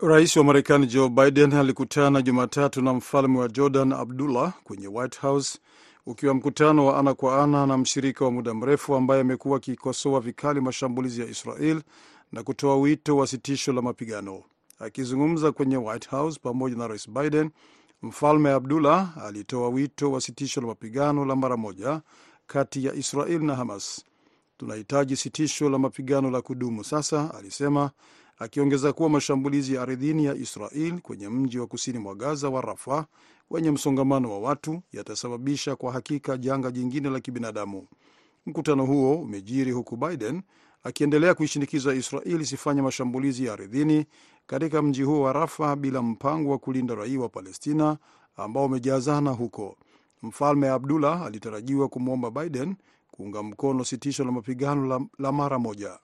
Rais 0.00 0.36
wa 0.36 0.44
Marekani 0.44 0.86
Joe 0.86 1.08
Biden 1.08 1.52
alikutana 1.52 2.22
Jumatatu 2.22 2.82
na 2.82 2.92
mfalme 2.94 3.38
wa 3.38 3.48
Jordan 3.48 3.92
Abdullah 3.92 4.52
kwenye 4.64 4.88
White 4.88 5.20
House, 5.20 5.58
ukiwa 6.06 6.34
mkutano 6.34 6.86
wa 6.86 6.98
ana 6.98 7.14
kwa 7.14 7.44
ana 7.44 7.66
na 7.66 7.78
mshirika 7.78 8.24
wa 8.24 8.30
muda 8.30 8.54
mrefu 8.54 8.94
ambaye 8.94 9.20
amekuwa 9.20 9.56
akikosoa 9.56 10.20
vikali 10.20 10.60
mashambulizi 10.60 11.20
ya 11.20 11.26
Israel 11.26 11.82
na 12.32 12.42
kutoa 12.42 12.76
wito 12.76 13.16
wa 13.16 13.26
sitisho 13.26 13.72
la 13.72 13.82
mapigano. 13.82 14.42
Akizungumza 14.78 15.52
kwenye 15.52 15.76
White 15.76 16.08
House 16.08 16.40
pamoja 16.42 16.76
na 16.76 16.88
Rais 16.88 17.10
Biden, 17.10 17.50
mfalme 18.02 18.50
Abdullah 18.52 19.18
alitoa 19.24 19.68
wito 19.68 20.12
wa 20.12 20.20
sitisho 20.20 20.60
la 20.60 20.66
mapigano 20.66 21.24
la 21.24 21.36
mara 21.36 21.56
moja 21.56 22.00
kati 22.46 22.84
ya 22.84 22.94
Israel 22.94 23.42
na 23.42 23.54
Hamas. 23.56 24.04
Tunahitaji 24.58 25.16
sitisho 25.16 25.70
la 25.70 25.78
mapigano 25.78 26.30
la 26.30 26.42
kudumu 26.42 26.84
sasa, 26.84 27.34
alisema 27.34 27.90
akiongeza 28.38 28.92
kuwa 28.92 29.08
mashambulizi 29.10 29.74
ya 29.74 29.82
ardhini 29.82 30.24
ya 30.24 30.34
Israel 30.34 31.00
kwenye 31.00 31.28
mji 31.28 31.58
wa 31.58 31.66
kusini 31.66 31.98
mwa 31.98 32.14
Gaza 32.14 32.48
wa 32.48 32.60
Rafa 32.60 33.06
wenye 33.50 33.70
msongamano 33.70 34.30
wa 34.30 34.38
watu 34.38 34.82
yatasababisha 34.92 35.76
kwa 35.76 35.92
hakika 35.92 36.36
janga 36.36 36.70
jingine 36.70 37.10
la 37.10 37.20
kibinadamu. 37.20 37.86
Mkutano 38.46 38.84
huo 38.86 39.14
umejiri 39.16 39.72
huku 39.72 39.96
Biden 39.96 40.42
akiendelea 40.82 41.34
kuishinikiza 41.34 41.94
Israel 41.94 42.40
isifanye 42.40 42.82
mashambulizi 42.82 43.44
ya 43.44 43.52
ardhini 43.52 44.04
katika 44.46 44.82
mji 44.82 45.02
huo 45.02 45.20
wa 45.20 45.32
Rafa 45.32 45.76
bila 45.76 46.02
mpango 46.02 46.50
wa 46.50 46.58
kulinda 46.58 46.94
raia 46.94 47.20
wa 47.20 47.28
Palestina 47.28 47.98
ambao 48.36 48.64
umejazana 48.64 49.30
huko. 49.30 49.76
Mfalme 50.22 50.68
Abdullah 50.70 51.22
alitarajiwa 51.22 51.88
kumwomba 51.88 52.30
Biden 52.30 52.76
kuunga 53.10 53.42
mkono 53.42 53.84
sitisho 53.84 54.24
la 54.24 54.32
mapigano 54.32 54.86
la, 54.86 55.00
la 55.18 55.32
mara 55.32 55.58
moja. 55.58 55.98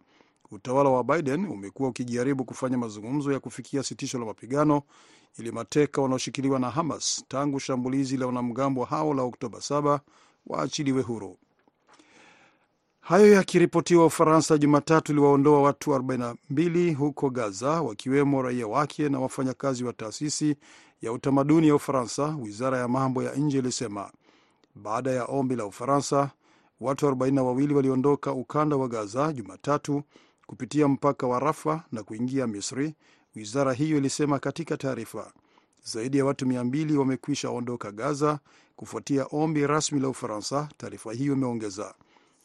Utawala 0.53 0.91
wa 0.91 1.05
Biden 1.05 1.47
umekuwa 1.47 1.89
ukijaribu 1.89 2.45
kufanya 2.45 2.79
mazungumzo 2.79 3.33
ya 3.33 3.41
kufikia 3.41 3.83
sitisho 3.83 4.19
la 4.19 4.25
mapigano 4.25 4.83
ili 5.39 5.53
mateka 5.53 6.03
wanaoshikiliwa 6.03 6.59
na 6.59 6.71
Hamas 6.71 7.25
tangu 7.29 7.61
shambulizi 7.61 8.17
la 8.17 8.27
wanamgambo 8.27 8.85
hao 8.85 9.15
la 9.15 9.23
Oktoba 9.23 9.59
7 9.59 9.99
waachiliwe 10.47 11.03
huru. 11.03 11.37
Hayo 13.01 13.33
yakiripotiwa, 13.33 14.07
Ufaransa 14.07 14.59
Jumatatu 14.59 15.13
iliwaondoa 15.13 15.63
watu 15.63 15.91
42 15.91 16.95
huko 16.95 17.31
Gaza, 17.31 17.83
wakiwemo 17.83 18.43
raia 18.43 18.67
wake 18.67 19.09
na 19.09 19.21
wafanyakazi 19.21 19.85
wa 19.85 19.93
taasisi 19.93 20.57
ya 21.03 21.13
utamaduni 21.13 21.69
ya 21.69 21.75
Ufaransa, 21.75 22.37
wizara 22.43 22.79
ya 22.79 22.89
mambo 22.89 23.23
ya 23.23 23.35
nje 23.35 23.59
ilisema. 23.59 24.11
Baada 24.75 25.11
ya 25.11 25.25
ombi 25.25 25.57
la 25.57 25.67
Ufaransa, 25.67 26.31
watu 26.81 27.07
42 27.07 27.73
waliondoka 27.75 28.33
ukanda 28.33 28.77
wa 28.77 28.89
Gaza 28.89 29.33
Jumatatu 29.33 30.03
kupitia 30.47 30.89
mpaka 30.89 31.27
wa 31.27 31.39
Rafa 31.41 31.85
na 31.93 32.03
kuingia 32.03 32.47
Misri, 32.47 32.95
wizara 33.35 33.73
hiyo 33.73 33.99
ilisema 33.99 34.39
katika 34.39 34.77
taarifa. 34.77 35.33
Zaidi 35.85 36.19
ya 36.19 36.25
watu 36.25 36.47
mia 36.47 36.65
mbili 36.65 36.97
wamekwisha 36.97 37.51
ondoka 37.51 37.93
Gaza 37.93 38.39
kufuatia 38.77 39.27
ombi 39.31 39.67
rasmi 39.67 40.01
la 40.01 40.09
Ufaransa, 40.09 40.69
taarifa 40.77 41.13
hiyo 41.13 41.33
imeongeza. 41.33 41.95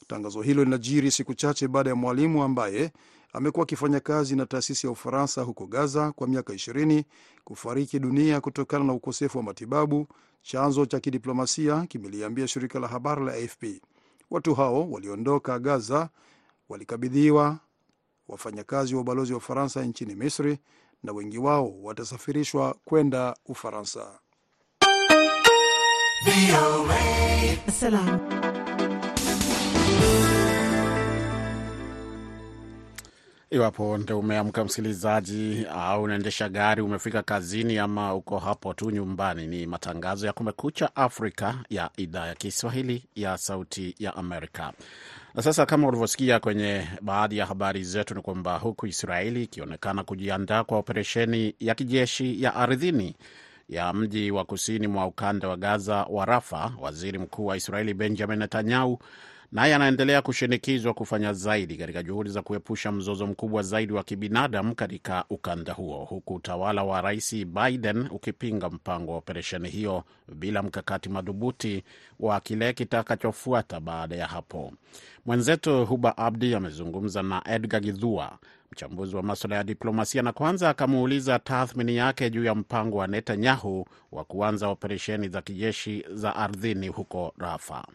Tangazo 0.08 0.42
hilo 0.42 0.64
linajiri 0.64 1.12
siku 1.12 1.34
chache 1.34 1.68
baada 1.68 1.90
ya 1.90 1.96
mwalimu 1.96 2.44
ambaye 2.44 2.92
amekuwa 3.34 3.64
akifanya 3.64 4.00
kazi 4.00 4.36
na 4.36 4.46
taasisi 4.46 4.88
ya 4.88 4.92
Ufaransa 4.92 5.42
huko 5.42 5.68
Gaza 5.68 6.12
kwa 6.12 6.28
miaka 6.28 6.54
20 6.54 7.04
kufariki 7.44 8.00
dunia 8.00 8.42
kutokana 8.42 8.86
na 8.86 8.94
ukosefu 8.94 9.38
wa 9.38 9.44
matibabu, 9.44 10.08
chanzo 10.42 10.86
cha 10.86 11.00
kidiplomasia 11.00 11.86
kimeliambia 11.86 12.48
shirika 12.48 12.80
la 12.80 12.88
habari 12.88 13.26
la 13.26 13.34
AFP. 13.34 13.64
Watu 14.32 14.56
hao 14.56 14.92
waliondoka 14.92 15.60
Gaza 15.60 16.10
walikabidhiwa 16.70 17.60
wafanyakazi 18.28 18.96
wa 18.96 19.02
ubalozi 19.02 19.32
wa 19.34 19.38
Ufaransa 19.38 19.84
nchini 19.86 20.16
Misri 20.16 20.58
na 21.04 21.14
wengi 21.14 21.38
wao 21.38 21.74
watasafirishwa 21.84 22.76
kwenda 22.86 23.36
Ufaransa. 23.46 24.20
Iwapo 33.50 33.98
ndo 33.98 34.20
umeamka 34.20 34.64
msikilizaji, 34.66 35.66
au 35.72 36.04
unaendesha 36.04 36.50
gari, 36.50 36.82
umefika 36.82 37.24
kazini, 37.24 37.78
ama 37.78 38.16
uko 38.16 38.40
hapo 38.40 38.74
tu 38.74 38.92
nyumbani, 38.92 39.48
ni 39.48 39.66
matangazo 39.68 40.28
ya 40.28 40.34
Kumekucha 40.34 40.96
Afrika 40.96 41.56
ya 41.70 41.90
idhaa 41.98 42.28
ya 42.28 42.36
Kiswahili 42.36 43.04
ya 43.16 43.38
Sauti 43.38 43.96
ya 44.00 44.16
Amerika. 44.16 44.74
Na 45.38 45.44
sasa 45.44 45.66
kama 45.66 45.88
ulivyosikia 45.88 46.40
kwenye 46.40 46.88
baadhi 47.02 47.38
ya 47.38 47.46
habari 47.46 47.84
zetu, 47.84 48.16
ni 48.16 48.22
kwamba 48.22 48.58
huku 48.58 48.88
Israeli 48.88 49.44
ikionekana 49.44 50.04
kujiandaa 50.04 50.64
kwa 50.64 50.78
operesheni 50.78 51.56
ya 51.60 51.76
kijeshi 51.76 52.44
ya 52.44 52.56
ardhini 52.56 53.16
ya 53.70 53.94
mji 53.94 54.32
wa 54.32 54.46
kusini 54.46 54.88
mwa 54.88 55.06
ukanda 55.06 55.48
wa 55.48 55.58
Gaza 55.58 55.96
wa 56.10 56.26
Rafa, 56.26 56.74
waziri 56.82 57.20
mkuu 57.20 57.46
wa 57.46 57.58
Israeli 57.58 57.94
Benjamin 57.94 58.40
Netanyahu 58.40 59.00
naye 59.52 59.76
anaendelea 59.76 60.22
kushinikizwa 60.22 60.94
kufanya 60.94 61.34
zaidi 61.34 61.78
katika 61.78 62.04
juhudi 62.04 62.30
za 62.30 62.42
kuepusha 62.42 62.92
mzozo 62.92 63.28
mkubwa 63.28 63.64
zaidi 63.64 63.94
wa 63.94 64.04
kibinadamu 64.04 64.76
katika 64.76 65.26
ukanda 65.30 65.74
huo, 65.74 66.06
huku 66.06 66.34
utawala 66.36 66.84
wa 66.84 67.02
rais 67.02 67.46
Biden 67.46 68.08
ukipinga 68.12 68.70
mpango 68.70 69.12
wa 69.12 69.18
operesheni 69.18 69.70
hiyo 69.70 70.04
bila 70.36 70.64
mkakati 70.64 71.10
madhubuti 71.10 71.84
wa 72.20 72.40
kile 72.40 72.74
kitakachofuata 72.74 73.80
baada 73.80 74.16
ya 74.16 74.28
hapo. 74.28 74.74
Mwenzetu 75.26 75.86
Huba 75.86 76.18
Abdi 76.18 76.56
amezungumza 76.56 77.24
na 77.24 77.42
Edgar 77.46 77.82
Gidhua, 77.82 78.38
mchambuzi 78.72 79.16
wa 79.16 79.24
maswala 79.24 79.56
ya 79.56 79.64
diplomasia, 79.64 80.22
na 80.22 80.32
kwanza 80.34 80.70
akamuuliza 80.70 81.40
tathmini 81.40 81.96
yake 81.96 82.30
juu 82.30 82.44
ya 82.44 82.56
mpango 82.56 82.98
wa 82.98 83.08
Netanyahu 83.08 83.86
wa 84.12 84.24
kuanza 84.26 84.68
operesheni 84.68 85.28
za 85.30 85.42
kijeshi 85.42 86.06
za 86.14 86.36
ardhini 86.36 86.88
huko 86.88 87.34
Rafa. 87.38 87.86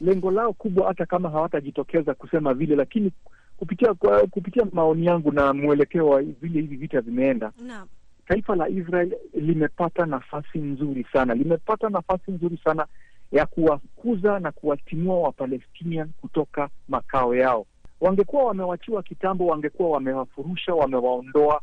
Lengo 0.00 0.30
lao 0.30 0.52
kubwa, 0.52 0.86
hata 0.88 1.06
kama 1.06 1.30
hawatajitokeza 1.30 2.14
kusema 2.14 2.54
vile, 2.54 2.76
lakini 2.76 3.12
kupitia 3.56 3.94
kwa, 3.94 4.26
kupitia 4.26 4.66
maoni 4.72 5.06
yangu 5.06 5.32
na 5.32 5.52
mwelekeo 5.52 6.08
wa 6.08 6.22
vile 6.22 6.60
hivi 6.60 6.76
vita 6.76 7.00
vimeenda 7.00 7.52
Naam. 7.66 7.88
taifa 8.28 8.56
la 8.56 8.68
Israel 8.68 9.16
limepata 9.34 10.06
nafasi 10.06 10.58
nzuri 10.58 11.06
sana, 11.12 11.34
limepata 11.34 11.88
nafasi 11.88 12.30
nzuri 12.30 12.60
sana 12.64 12.86
ya 13.32 13.46
kuwakuza 13.46 14.38
na 14.40 14.52
kuwatimua 14.52 15.20
Wapalestinian 15.20 16.10
kutoka 16.20 16.68
makao 16.88 17.34
yao. 17.34 17.66
Wangekuwa 18.00 18.44
wamewachiwa 18.44 19.02
kitambo, 19.02 19.46
wangekuwa 19.46 19.90
wamewafurusha, 19.90 20.74
wamewaondoa 20.74 21.60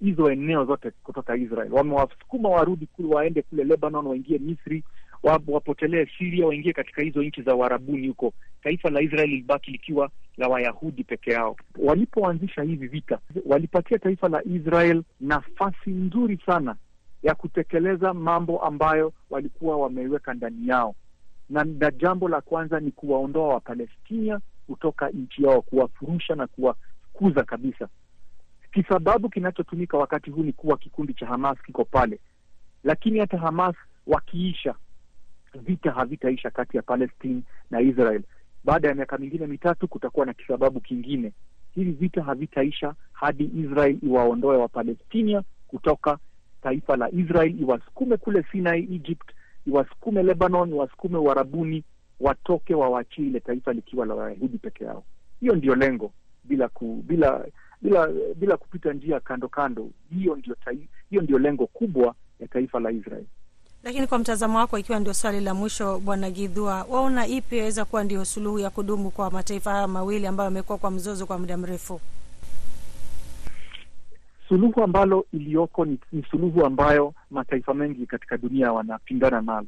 hizo 0.00 0.30
eneo 0.30 0.64
zote 0.64 0.90
kutoka 1.02 1.36
Israel, 1.36 1.72
wamewasukuma 1.72 2.48
warudi 2.48 2.86
kule, 2.86 3.14
waende 3.14 3.42
kule 3.42 3.64
Lebanon, 3.64 4.06
waingie 4.06 4.38
Misri, 4.38 4.84
wapotelee 5.22 6.06
Siria 6.18 6.46
waingie 6.46 6.72
katika 6.72 7.02
hizo 7.02 7.22
nchi 7.22 7.42
za 7.42 7.54
Uarabuni 7.54 8.08
huko. 8.08 8.32
Taifa 8.62 8.90
la 8.90 9.00
Israel 9.00 9.28
lilibaki 9.30 9.70
likiwa 9.70 10.10
la 10.36 10.48
Wayahudi 10.48 11.04
peke 11.04 11.30
yao. 11.32 11.56
Walipoanzisha 11.78 12.62
hivi 12.62 12.86
vita, 12.86 13.18
walipatia 13.46 13.98
taifa 13.98 14.28
la 14.28 14.44
Israel 14.44 15.02
nafasi 15.20 15.90
nzuri 15.90 16.38
sana 16.46 16.76
ya 17.22 17.34
kutekeleza 17.34 18.14
mambo 18.14 18.58
ambayo 18.62 19.12
walikuwa 19.30 19.76
wameiweka 19.76 20.34
ndani 20.34 20.68
yao, 20.68 20.94
na, 21.50 21.64
na 21.64 21.90
jambo 21.90 22.28
la 22.28 22.40
kwanza 22.40 22.80
ni 22.80 22.90
kuwaondoa 22.90 23.48
Wapalestina 23.54 24.40
kutoka 24.66 25.08
nchi 25.10 25.42
yao, 25.44 25.62
kuwafurusha 25.62 26.34
na 26.34 26.46
kuwafukuza 26.46 27.44
kabisa. 27.44 27.88
Kisababu 28.72 29.28
kinachotumika 29.28 29.98
wakati 29.98 30.30
huu 30.30 30.42
ni 30.42 30.52
kuwa 30.52 30.76
kikundi 30.78 31.14
cha 31.14 31.26
Hamas 31.26 31.58
kiko 31.66 31.84
pale, 31.84 32.18
lakini 32.84 33.18
hata 33.18 33.38
Hamas 33.38 33.76
wakiisha 34.06 34.74
vita 35.58 35.90
havitaisha 35.92 36.50
kati 36.50 36.76
ya 36.76 36.82
Palestine 36.82 37.42
na 37.70 37.80
Israel. 37.80 38.22
Baada 38.64 38.88
ya 38.88 38.94
miaka 38.94 39.18
mingine 39.18 39.46
mitatu 39.46 39.88
kutakuwa 39.88 40.26
na 40.26 40.34
kisababu 40.34 40.80
kingine. 40.80 41.32
Hivi 41.74 41.90
vita 41.92 42.22
havitaisha 42.22 42.94
hadi 43.12 43.50
Israel 43.56 43.98
iwaondoe 44.02 44.56
Wapalestina 44.56 45.42
kutoka 45.68 46.18
taifa 46.62 46.96
la 46.96 47.10
Israel, 47.10 47.60
iwasukume 47.60 48.16
kule 48.16 48.44
Sinai, 48.52 48.82
Egypt, 48.94 49.30
iwasukume 49.66 50.22
Lebanon, 50.22 50.68
iwasukume 50.70 51.18
Uarabuni, 51.18 51.84
watoke 52.20 52.74
wawachie 52.74 53.26
ile 53.26 53.40
taifa 53.40 53.72
likiwa 53.72 54.06
la 54.06 54.14
Wayahudi 54.14 54.58
peke 54.58 54.84
yao. 54.84 55.04
Hiyo 55.40 55.54
ndio 55.56 55.74
lengo, 55.74 56.12
bila 56.44 56.68
ku, 56.68 57.04
bila 57.06 57.46
bila 57.82 58.08
bila 58.36 58.56
kupita 58.56 58.92
njia 58.92 59.20
kando 59.20 59.48
kando. 59.48 59.90
Hiyo 60.14 60.36
ndio 60.36 60.56
hiyo 61.10 61.22
ndio 61.22 61.38
lengo 61.38 61.66
kubwa 61.66 62.14
ya 62.40 62.48
taifa 62.48 62.80
la 62.80 62.90
Israel. 62.90 63.24
Lakini 63.84 64.06
kwa 64.06 64.18
mtazamo 64.18 64.58
wako, 64.58 64.78
ikiwa 64.78 64.98
ndio 65.00 65.14
swali 65.14 65.40
la 65.40 65.54
mwisho, 65.54 65.98
Bwana 65.98 66.30
Gidhua, 66.30 66.86
waona 66.90 67.26
ipi 67.26 67.58
yaweza 67.58 67.84
kuwa 67.84 68.04
ndio 68.04 68.24
suluhu 68.24 68.58
ya 68.58 68.70
kudumu 68.70 69.10
kwa 69.10 69.30
mataifa 69.30 69.70
haya 69.72 69.88
mawili 69.88 70.26
ambayo 70.26 70.44
yamekuwa 70.46 70.78
kwa 70.78 70.90
mzozo 70.90 71.26
kwa 71.26 71.38
muda 71.38 71.56
mrefu? 71.56 72.00
Suluhu 74.48 74.82
ambalo 74.82 75.26
iliyoko 75.32 75.84
ni, 75.84 75.98
ni 76.12 76.22
suluhu 76.30 76.66
ambayo 76.66 77.14
mataifa 77.30 77.74
mengi 77.74 78.06
katika 78.06 78.36
dunia 78.38 78.72
wanapingana 78.72 79.40
nalo. 79.40 79.66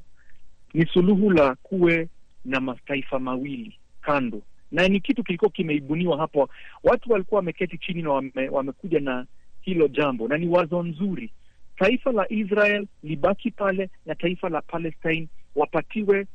Ni 0.75 0.87
suluhu 0.87 1.31
la 1.31 1.55
kuwe 1.55 2.09
na 2.45 2.61
mataifa 2.61 3.19
mawili 3.19 3.79
kando, 4.01 4.43
na 4.73 4.89
ni 4.89 5.01
kitu 5.01 5.25
kilikuwa 5.25 5.51
kimeibuniwa 5.51 6.19
hapo. 6.19 6.49
Watu 6.85 7.13
walikuwa 7.13 7.39
wameketi 7.39 7.79
chini 7.79 8.03
na 8.03 8.11
wame, 8.11 8.49
wamekuja 8.51 9.01
na 9.01 9.27
hilo 9.61 9.89
jambo, 9.89 10.29
na 10.29 10.39
ni 10.39 10.49
wazo 10.49 10.83
nzuri. 10.83 11.31
Taifa 11.77 12.13
la 12.13 12.33
Israel 12.33 12.87
libaki 13.03 13.51
pale 13.51 13.91
na 14.07 14.15
taifa 14.15 14.49
la 14.49 14.61
Palestine 14.63 15.29
wapatiwe 15.57 16.27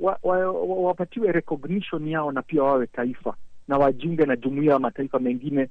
wa, 0.00 0.18
wa, 0.22 0.36
wa, 0.52 0.76
wapatiwe 0.76 1.32
recognition 1.32 2.08
yao 2.08 2.32
na 2.32 2.42
pia 2.42 2.62
wawe 2.62 2.86
taifa 2.86 3.36
na 3.68 3.78
wajiunge 3.78 4.26
na 4.26 4.36
jumuiya 4.36 4.72
ya 4.72 4.78
mataifa 4.78 5.18
mengine 5.18 5.68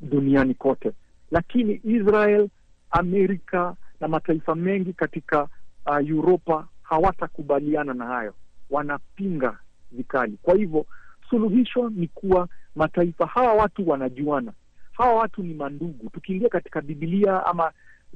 duniani 0.00 0.54
kote 0.54 0.92
lakini 1.32 1.80
Israel, 1.84 2.48
Amerika 2.90 3.74
na 4.00 4.08
mataifa 4.08 4.54
mengi 4.54 4.92
katika 4.92 5.48
uh, 5.86 6.18
Uropa 6.18 6.68
hawatakubaliana 6.82 7.94
na 7.94 8.06
hayo, 8.06 8.34
wanapinga 8.70 9.58
vikali. 9.92 10.38
Kwa 10.42 10.54
hivyo 10.54 10.86
suluhisho 11.30 11.90
ni 11.90 12.06
kuwa 12.08 12.48
mataifa 12.76 13.26
hawa 13.26 13.52
watu 13.54 13.88
wanajuana, 13.88 14.52
hawa 14.92 15.14
watu 15.14 15.42
ni 15.42 15.54
mandugu. 15.54 16.10
Tukiingia 16.10 16.48
katika 16.48 16.80
Bibilia 16.80 17.46
ama 17.46 17.72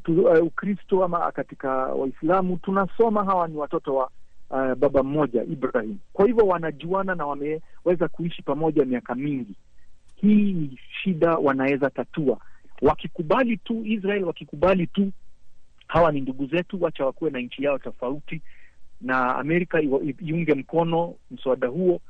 uh, 0.08 0.46
Ukristo 0.46 1.04
ama 1.04 1.32
katika 1.32 1.70
Waislamu 1.72 2.56
tunasoma 2.56 3.24
hawa 3.24 3.48
ni 3.48 3.56
watoto 3.56 3.94
wa 3.94 4.10
uh, 4.50 4.74
baba 4.74 5.02
mmoja 5.02 5.42
Ibrahim. 5.44 5.96
Kwa 6.12 6.26
hivyo 6.26 6.46
wanajuana 6.46 7.14
na 7.14 7.26
wameweza 7.26 8.08
kuishi 8.12 8.42
pamoja 8.42 8.84
miaka 8.84 9.14
mingi. 9.14 9.54
Hii 10.16 10.52
ni 10.52 10.78
shida 11.02 11.34
wanaweza 11.34 11.90
tatua 11.90 12.38
wakikubali 12.82 13.56
tu 13.56 13.82
Israel, 13.84 14.24
wakikubali 14.24 14.86
tu 14.86 15.12
hawa 15.88 16.12
ni 16.12 16.20
ndugu 16.20 16.46
zetu, 16.46 16.82
wacha 16.82 17.04
wakuwe 17.06 17.30
na 17.30 17.38
nchi 17.40 17.64
yao 17.64 17.78
tofauti, 17.78 18.42
na 19.00 19.36
Amerika 19.36 19.80
iunge 20.26 20.54
mkono 20.54 21.14
mswada 21.30 21.66
huo, 21.68 22.00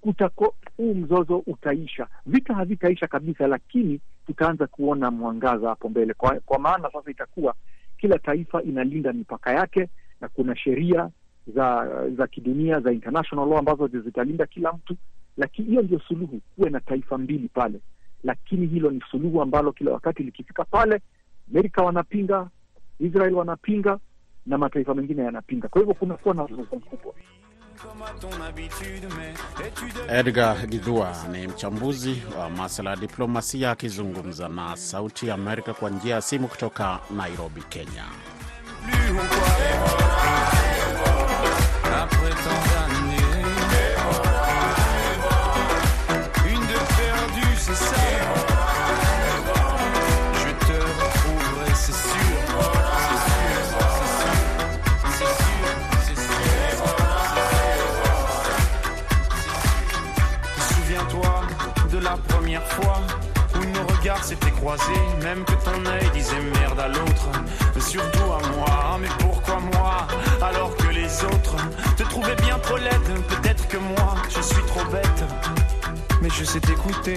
kutako 0.00 0.54
huu 0.76 0.94
mzozo 0.94 1.42
utaisha. 1.46 2.06
Vita 2.26 2.54
havitaisha 2.54 3.06
kabisa, 3.06 3.46
lakini 3.46 4.00
tutaanza 4.26 4.66
kuona 4.66 5.10
mwangaza 5.10 5.68
hapo 5.68 5.88
mbele, 5.88 6.14
kwa, 6.14 6.40
kwa 6.40 6.58
maana 6.58 6.90
sasa 6.92 7.10
itakuwa 7.10 7.54
kila 7.98 8.18
taifa 8.18 8.62
inalinda 8.62 9.12
mipaka 9.12 9.52
yake 9.52 9.88
na 10.20 10.28
kuna 10.28 10.56
sheria 10.56 11.10
za 11.54 11.88
za 12.16 12.26
kidunia 12.26 12.80
za 12.80 12.92
international 12.92 13.48
law 13.48 13.58
ambazo 13.58 13.86
zitalinda 13.86 14.46
kila 14.46 14.72
mtu, 14.72 14.96
lakini 15.36 15.68
hiyo 15.68 15.82
ndio 15.82 15.98
suluhu, 16.00 16.40
kuwe 16.56 16.70
na 16.70 16.80
taifa 16.80 17.18
mbili 17.18 17.48
pale 17.48 17.80
lakini 18.24 18.66
hilo 18.66 18.90
ni 18.90 19.02
suluhu 19.10 19.42
ambalo 19.42 19.72
kila 19.72 19.92
wakati 19.92 20.22
likifika 20.22 20.64
pale, 20.64 21.00
Amerika 21.50 21.82
wanapinga, 21.82 22.48
Israel 23.00 23.34
wanapinga 23.34 23.98
na 24.46 24.58
mataifa 24.58 24.94
mengine 24.94 25.22
yanapinga. 25.22 25.68
Kwa 25.68 25.80
hivyo 25.80 25.94
kunakuwa 25.94 26.34
na 26.34 26.44
mzozo 26.44 26.62
mkubwa. 26.62 27.14
Edgar 30.08 30.66
Gidhua 30.66 31.16
ni 31.32 31.46
mchambuzi 31.48 32.22
wa 32.38 32.50
masuala 32.50 32.90
ya 32.90 32.96
diplomasia 32.96 33.70
akizungumza 33.70 34.48
na 34.48 34.76
Sauti 34.76 35.28
ya 35.28 35.34
Amerika 35.34 35.74
kwa 35.74 35.90
njia 35.90 36.14
ya 36.14 36.22
simu 36.22 36.48
kutoka 36.48 36.98
Nairobi, 37.16 37.62
Kenya. 37.68 38.04
Où 63.54 63.64
nos 63.64 63.86
regards 63.96 64.24
s'étaient 64.24 64.50
croisés, 64.50 65.02
même 65.22 65.44
que 65.44 65.52
ton 65.64 65.84
œil 65.86 66.10
disait 66.12 66.40
merde 66.60 66.80
à 66.80 66.88
l'autre, 66.88 67.28
surtout 67.78 68.32
à 68.32 68.40
moi. 68.56 68.98
Mais 69.00 69.08
pourquoi 69.18 69.58
moi 69.60 70.06
alors 70.40 70.74
que 70.76 70.88
les 70.88 71.24
autres 71.24 71.56
te 71.96 72.02
trouvaient 72.04 72.36
bien 72.36 72.58
trop 72.58 72.76
laide? 72.76 73.24
Peut-être 73.28 73.68
que 73.68 73.76
moi 73.76 74.14
je 74.28 74.40
suis 74.40 74.62
trop 74.66 74.84
bête, 74.90 75.24
mais 76.20 76.30
je 76.30 76.44
sais 76.44 76.60
t'écouter. 76.60 77.16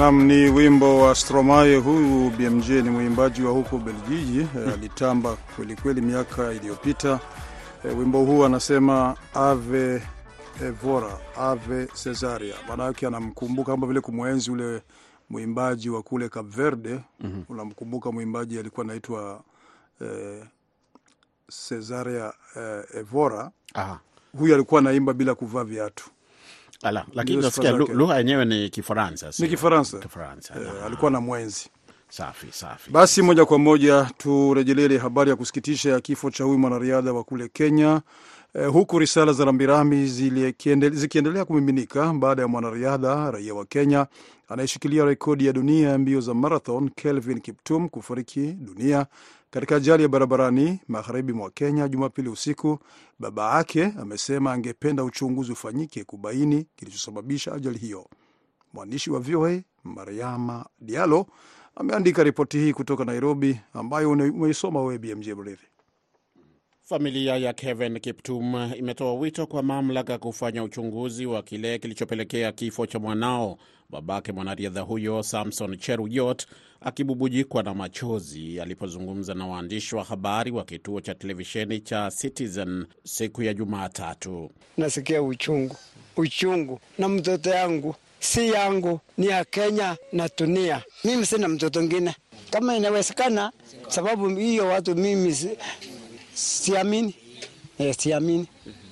Nam 0.00 0.22
ni 0.24 0.48
wimbo 0.50 0.98
wa 1.00 1.14
Stromae. 1.14 1.76
Huyu 1.76 2.30
BMJ 2.30 2.68
ni 2.70 2.90
mwimbaji 2.90 3.42
wa 3.42 3.52
huko 3.52 3.78
Belgiji, 3.78 4.40
eh, 4.40 4.72
alitamba 4.74 5.36
kwelikweli 5.56 6.00
miaka 6.00 6.52
iliyopita. 6.52 7.20
Eh, 7.84 7.98
wimbo 7.98 8.24
huu 8.24 8.44
anasema 8.44 9.16
ave 9.34 10.02
evora 10.62 11.18
ave 11.38 11.86
Cesaria, 11.86 12.54
maanake 12.68 13.06
anamkumbuka 13.06 13.72
kama 13.72 13.86
vile 13.86 14.00
kumwenzi 14.00 14.50
ule 14.50 14.82
mwimbaji 15.30 15.90
wa 15.90 16.02
kule 16.02 16.28
Cape 16.28 16.48
Verde. 16.48 17.00
Mhm. 17.20 17.42
Unamkumbuka 17.48 18.12
mwimbaji 18.12 18.58
alikuwa 18.58 18.84
anaitwa 18.86 19.42
eh, 20.00 20.44
Cesaria 21.68 22.32
eh, 22.56 22.84
Evora. 22.94 23.50
Aha. 23.74 24.00
Huyu 24.38 24.54
alikuwa 24.54 24.80
anaimba 24.80 25.12
bila 25.12 25.34
kuvaa 25.34 25.64
viatu. 25.64 26.10
Ala, 26.82 27.06
lakini 27.14 27.42
nasikia 27.42 27.70
lugha 27.72 28.18
yenyewe 28.18 28.44
ni 28.44 28.70
Kifaransa, 28.70 29.30
Ni? 29.38 29.48
Kifaransa. 29.48 29.98
Kifaransa. 29.98 30.54
Eh, 30.60 30.84
alikuwa 30.86 31.10
na 31.10 31.20
mwenzi 31.20 31.68
Safi, 32.08 32.46
safi. 32.50 32.90
Basi 32.90 33.22
moja 33.22 33.44
kwa 33.44 33.58
moja 33.58 34.10
turejelee 34.18 34.84
ile 34.84 34.98
habari 34.98 35.30
ya 35.30 35.36
kusikitisha 35.36 35.90
ya 35.90 36.00
kifo 36.00 36.30
cha 36.30 36.44
huyu 36.44 36.58
mwanariadha 36.58 37.12
wa 37.12 37.24
kule 37.24 37.48
Kenya, 37.48 38.00
eh, 38.54 38.70
huku 38.72 38.98
risala 38.98 39.32
za 39.32 39.44
rambirambi 39.44 40.06
zikiendelea 40.92 41.44
kumiminika 41.44 42.12
baada 42.14 42.42
ya 42.42 42.48
mwanariadha 42.48 43.30
raia 43.30 43.54
wa 43.54 43.64
Kenya 43.64 44.06
anayeshikilia 44.48 45.04
rekodi 45.04 45.46
ya 45.46 45.52
dunia 45.52 45.88
ya 45.88 45.98
mbio 45.98 46.20
za 46.20 46.34
marathon 46.34 46.90
Kelvin 46.96 47.40
Kiptum 47.40 47.88
kufariki 47.88 48.40
dunia 48.52 49.06
katika 49.50 49.76
ajali 49.76 50.02
ya 50.02 50.08
barabarani 50.08 50.80
magharibi 50.88 51.32
mwa 51.32 51.50
Kenya 51.50 51.88
Jumapili 51.88 52.28
usiku. 52.28 52.78
Baba 53.18 53.56
yake 53.56 53.84
amesema 53.84 54.52
angependa 54.52 55.04
uchunguzi 55.04 55.52
ufanyike 55.52 56.04
kubaini 56.04 56.66
kilichosababisha 56.76 57.52
ajali 57.52 57.78
hiyo. 57.78 58.06
Mwandishi 58.72 59.10
wa 59.10 59.20
VOA 59.20 59.60
Mariama 59.84 60.66
Diallo 60.80 61.26
ameandika 61.76 62.24
ripoti 62.24 62.58
hii 62.58 62.72
kutoka 62.72 63.04
Nairobi, 63.04 63.60
ambayo 63.74 64.10
umeisoma 64.10 64.80
wewe 64.80 64.98
BMJ 64.98 65.28
Mridhi. 65.28 65.66
Familia 66.94 67.36
ya 67.36 67.52
Kevin 67.52 68.00
Kiptum 68.00 68.72
imetoa 68.78 69.14
wito 69.14 69.46
kwa 69.46 69.62
mamlaka 69.62 70.18
kufanya 70.18 70.62
uchunguzi 70.64 71.26
wa 71.26 71.42
kile 71.42 71.78
kilichopelekea 71.78 72.52
kifo 72.52 72.86
cha 72.86 72.98
mwanao. 72.98 73.58
Babake 73.90 74.32
mwanariadha 74.32 74.80
huyo 74.80 75.22
Samson 75.22 75.76
Cheruyot 75.78 76.46
akibubujikwa 76.80 77.62
na 77.62 77.74
machozi 77.74 78.60
alipozungumza 78.60 79.34
na 79.34 79.46
waandishi 79.46 79.94
wa 79.96 80.04
habari 80.04 80.50
wa 80.50 80.64
kituo 80.64 81.00
cha 81.00 81.14
televisheni 81.14 81.80
cha 81.80 82.10
Citizen 82.20 82.86
siku 83.04 83.42
ya 83.42 83.54
Jumatatu. 83.54 84.50
nasikia 84.76 85.22
uchungu 85.22 85.76
uchungu, 86.16 86.80
na 86.98 87.08
mtoto 87.08 87.50
yangu 87.50 87.94
si 88.20 88.48
yangu, 88.48 89.00
ni 89.18 89.26
ya 89.26 89.44
Kenya 89.44 89.96
na 90.12 90.28
dunia. 90.38 90.82
Mimi 91.04 91.26
sina 91.26 91.48
mtoto 91.48 91.82
ngine, 91.82 92.14
kama 92.50 92.76
inawezekana, 92.76 93.52
sababu 93.88 94.28
hiyo 94.28 94.66
watu 94.66 94.94
mimi 94.96 95.32
siamini, 96.40 97.14
eh, 97.78 97.94
siamini 97.98 98.46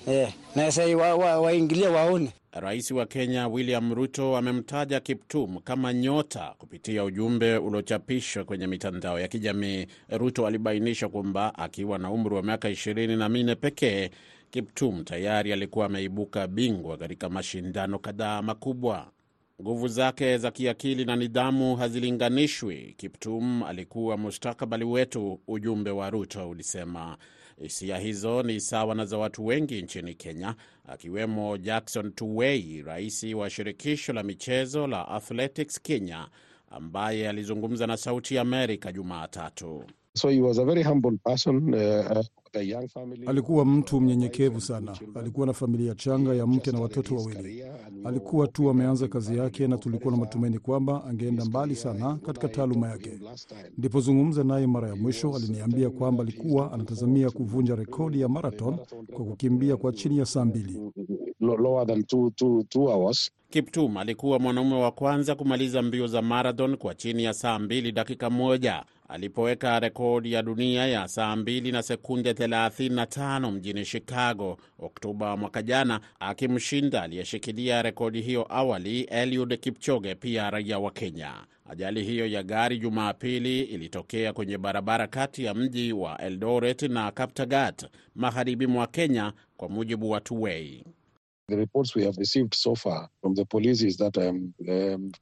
eh, 0.07 0.33
na 0.55 0.71
sasa 0.71 0.97
wa, 0.97 1.15
wa, 1.15 1.39
waone 1.39 2.31
Rais 2.51 2.91
wa 2.91 3.05
Kenya 3.05 3.47
William 3.47 3.93
Ruto 3.93 4.37
amemtaja 4.37 4.99
Kiptum 4.99 5.59
kama 5.59 5.93
nyota 5.93 6.53
kupitia 6.57 7.03
ujumbe 7.03 7.57
uliochapishwa 7.57 8.43
kwenye 8.43 8.67
mitandao 8.67 9.19
ya 9.19 9.27
kijamii. 9.27 9.87
Ruto 10.09 10.47
alibainisha 10.47 11.09
kwamba 11.09 11.55
akiwa 11.55 11.97
na 11.97 12.11
umri 12.11 12.35
wa 12.35 12.43
miaka 12.43 12.69
ishirini 12.69 13.15
na 13.15 13.29
minne 13.29 13.55
pekee, 13.55 14.09
Kiptum 14.51 15.03
tayari 15.03 15.53
alikuwa 15.53 15.85
ameibuka 15.85 16.47
bingwa 16.47 16.97
katika 16.97 17.29
mashindano 17.29 17.99
kadhaa 17.99 18.41
makubwa. 18.41 19.07
Nguvu 19.61 19.87
zake 19.87 20.37
za 20.37 20.51
kiakili 20.51 21.05
na 21.05 21.15
nidhamu 21.15 21.75
hazilinganishwi. 21.75 22.93
Kiptum 22.97 23.63
alikuwa 23.63 24.17
mustakabali 24.17 24.83
wetu, 24.85 25.39
ujumbe 25.47 25.91
wa 25.91 26.09
Ruto 26.09 26.49
ulisema. 26.49 27.17
Hisia 27.61 27.97
hizo 27.97 28.43
ni 28.43 28.59
sawa 28.59 28.95
na 28.95 29.05
za 29.05 29.17
watu 29.17 29.45
wengi 29.45 29.81
nchini 29.81 30.13
Kenya, 30.15 30.55
akiwemo 30.87 31.57
Jackson 31.57 32.11
Tuwei, 32.11 32.81
rais 32.81 33.23
wa 33.23 33.49
shirikisho 33.49 34.13
la 34.13 34.23
michezo 34.23 34.87
la 34.87 35.07
Athletics 35.07 35.81
Kenya, 35.81 36.27
ambaye 36.71 37.29
alizungumza 37.29 37.87
na 37.87 37.97
Sauti 37.97 38.35
ya 38.35 38.41
Amerika 38.41 38.91
Jumatatu. 38.91 39.83
So 40.15 40.29
he 40.29 40.41
was 40.41 40.57
a 40.59 40.65
very 40.65 40.83
humble 40.83 41.17
person, 41.25 41.73
uh, 41.73 42.23
uh, 42.55 42.59
with 42.59 42.67
a 42.67 42.71
young 42.71 42.87
family. 42.87 43.25
Alikuwa 43.27 43.65
mtu 43.65 44.01
mnyenyekevu 44.01 44.61
sana. 44.61 44.97
Alikuwa 45.15 45.47
na 45.47 45.53
familia 45.53 45.95
changa 45.95 46.33
ya 46.33 46.47
mke 46.47 46.71
na 46.71 46.79
watoto 46.81 47.15
wawili. 47.15 47.63
Alikuwa 48.05 48.47
tu 48.47 48.69
ameanza 48.69 49.07
kazi 49.07 49.37
yake, 49.37 49.67
na 49.67 49.77
tulikuwa 49.77 50.11
na 50.13 50.19
matumaini 50.19 50.59
kwamba 50.59 51.03
angeenda 51.05 51.45
mbali 51.45 51.75
sana 51.75 52.15
katika 52.15 52.47
taaluma 52.47 52.89
yake. 52.89 53.19
Nilipozungumza 53.77 54.43
naye 54.43 54.67
mara 54.67 54.87
ya 54.87 54.95
mwisho, 54.95 55.35
aliniambia 55.35 55.89
kwamba 55.89 56.23
alikuwa 56.23 56.71
anatazamia 56.73 57.29
kuvunja 57.29 57.75
rekodi 57.75 58.21
ya 58.21 58.27
marathon 58.29 58.77
kwa 59.13 59.25
kukimbia 59.25 59.77
kwa 59.77 59.91
chini 59.91 60.17
ya 60.17 60.25
saa 60.25 60.45
mbili. 60.45 60.79
Lo- 61.41 61.57
lower 61.57 61.87
than 61.87 62.03
two, 62.03 62.29
two, 62.35 62.63
two 62.69 62.85
hours. 62.85 63.31
Kiptum 63.49 63.97
alikuwa 63.97 64.39
mwanaume 64.39 64.75
wa 64.75 64.91
kwanza 64.91 65.35
kumaliza 65.35 65.81
mbio 65.81 66.07
za 66.07 66.21
marathon 66.21 66.77
kwa 66.77 66.95
chini 66.95 67.23
ya 67.23 67.33
saa 67.33 67.59
mbili 67.59 67.91
dakika 67.91 68.29
moja 68.29 68.83
alipoweka 69.09 69.79
rekodi 69.79 70.33
ya 70.33 70.41
dunia 70.43 70.87
ya 70.87 71.07
saa 71.07 71.35
2 71.35 71.71
na 71.71 71.81
sekunde 71.83 72.31
35 72.33 73.51
mjini 73.51 73.85
Chicago 73.85 74.57
Oktoba 74.79 75.37
mwaka 75.37 75.61
jana, 75.61 75.99
akimshinda 76.19 77.01
aliyeshikilia 77.03 77.81
rekodi 77.81 78.21
hiyo 78.21 78.45
awali 78.49 79.01
Eliud 79.01 79.59
Kipchoge, 79.59 80.15
pia 80.15 80.49
raia 80.49 80.79
wa 80.79 80.91
Kenya. 80.91 81.33
Ajali 81.69 82.03
hiyo 82.03 82.27
ya 82.27 82.43
gari 82.43 82.77
Jumapili 82.79 83.59
ilitokea 83.61 84.33
kwenye 84.33 84.57
barabara 84.57 85.07
kati 85.07 85.43
ya 85.43 85.53
mji 85.53 85.93
wa 85.93 86.21
Eldoret 86.21 86.81
na 86.81 87.11
Kaptagat, 87.11 87.85
magharibi 88.15 88.67
mwa 88.67 88.87
Kenya, 88.87 89.33
kwa 89.57 89.69
mujibu 89.69 90.09
wa 90.09 90.21
Tuwei. 90.21 90.83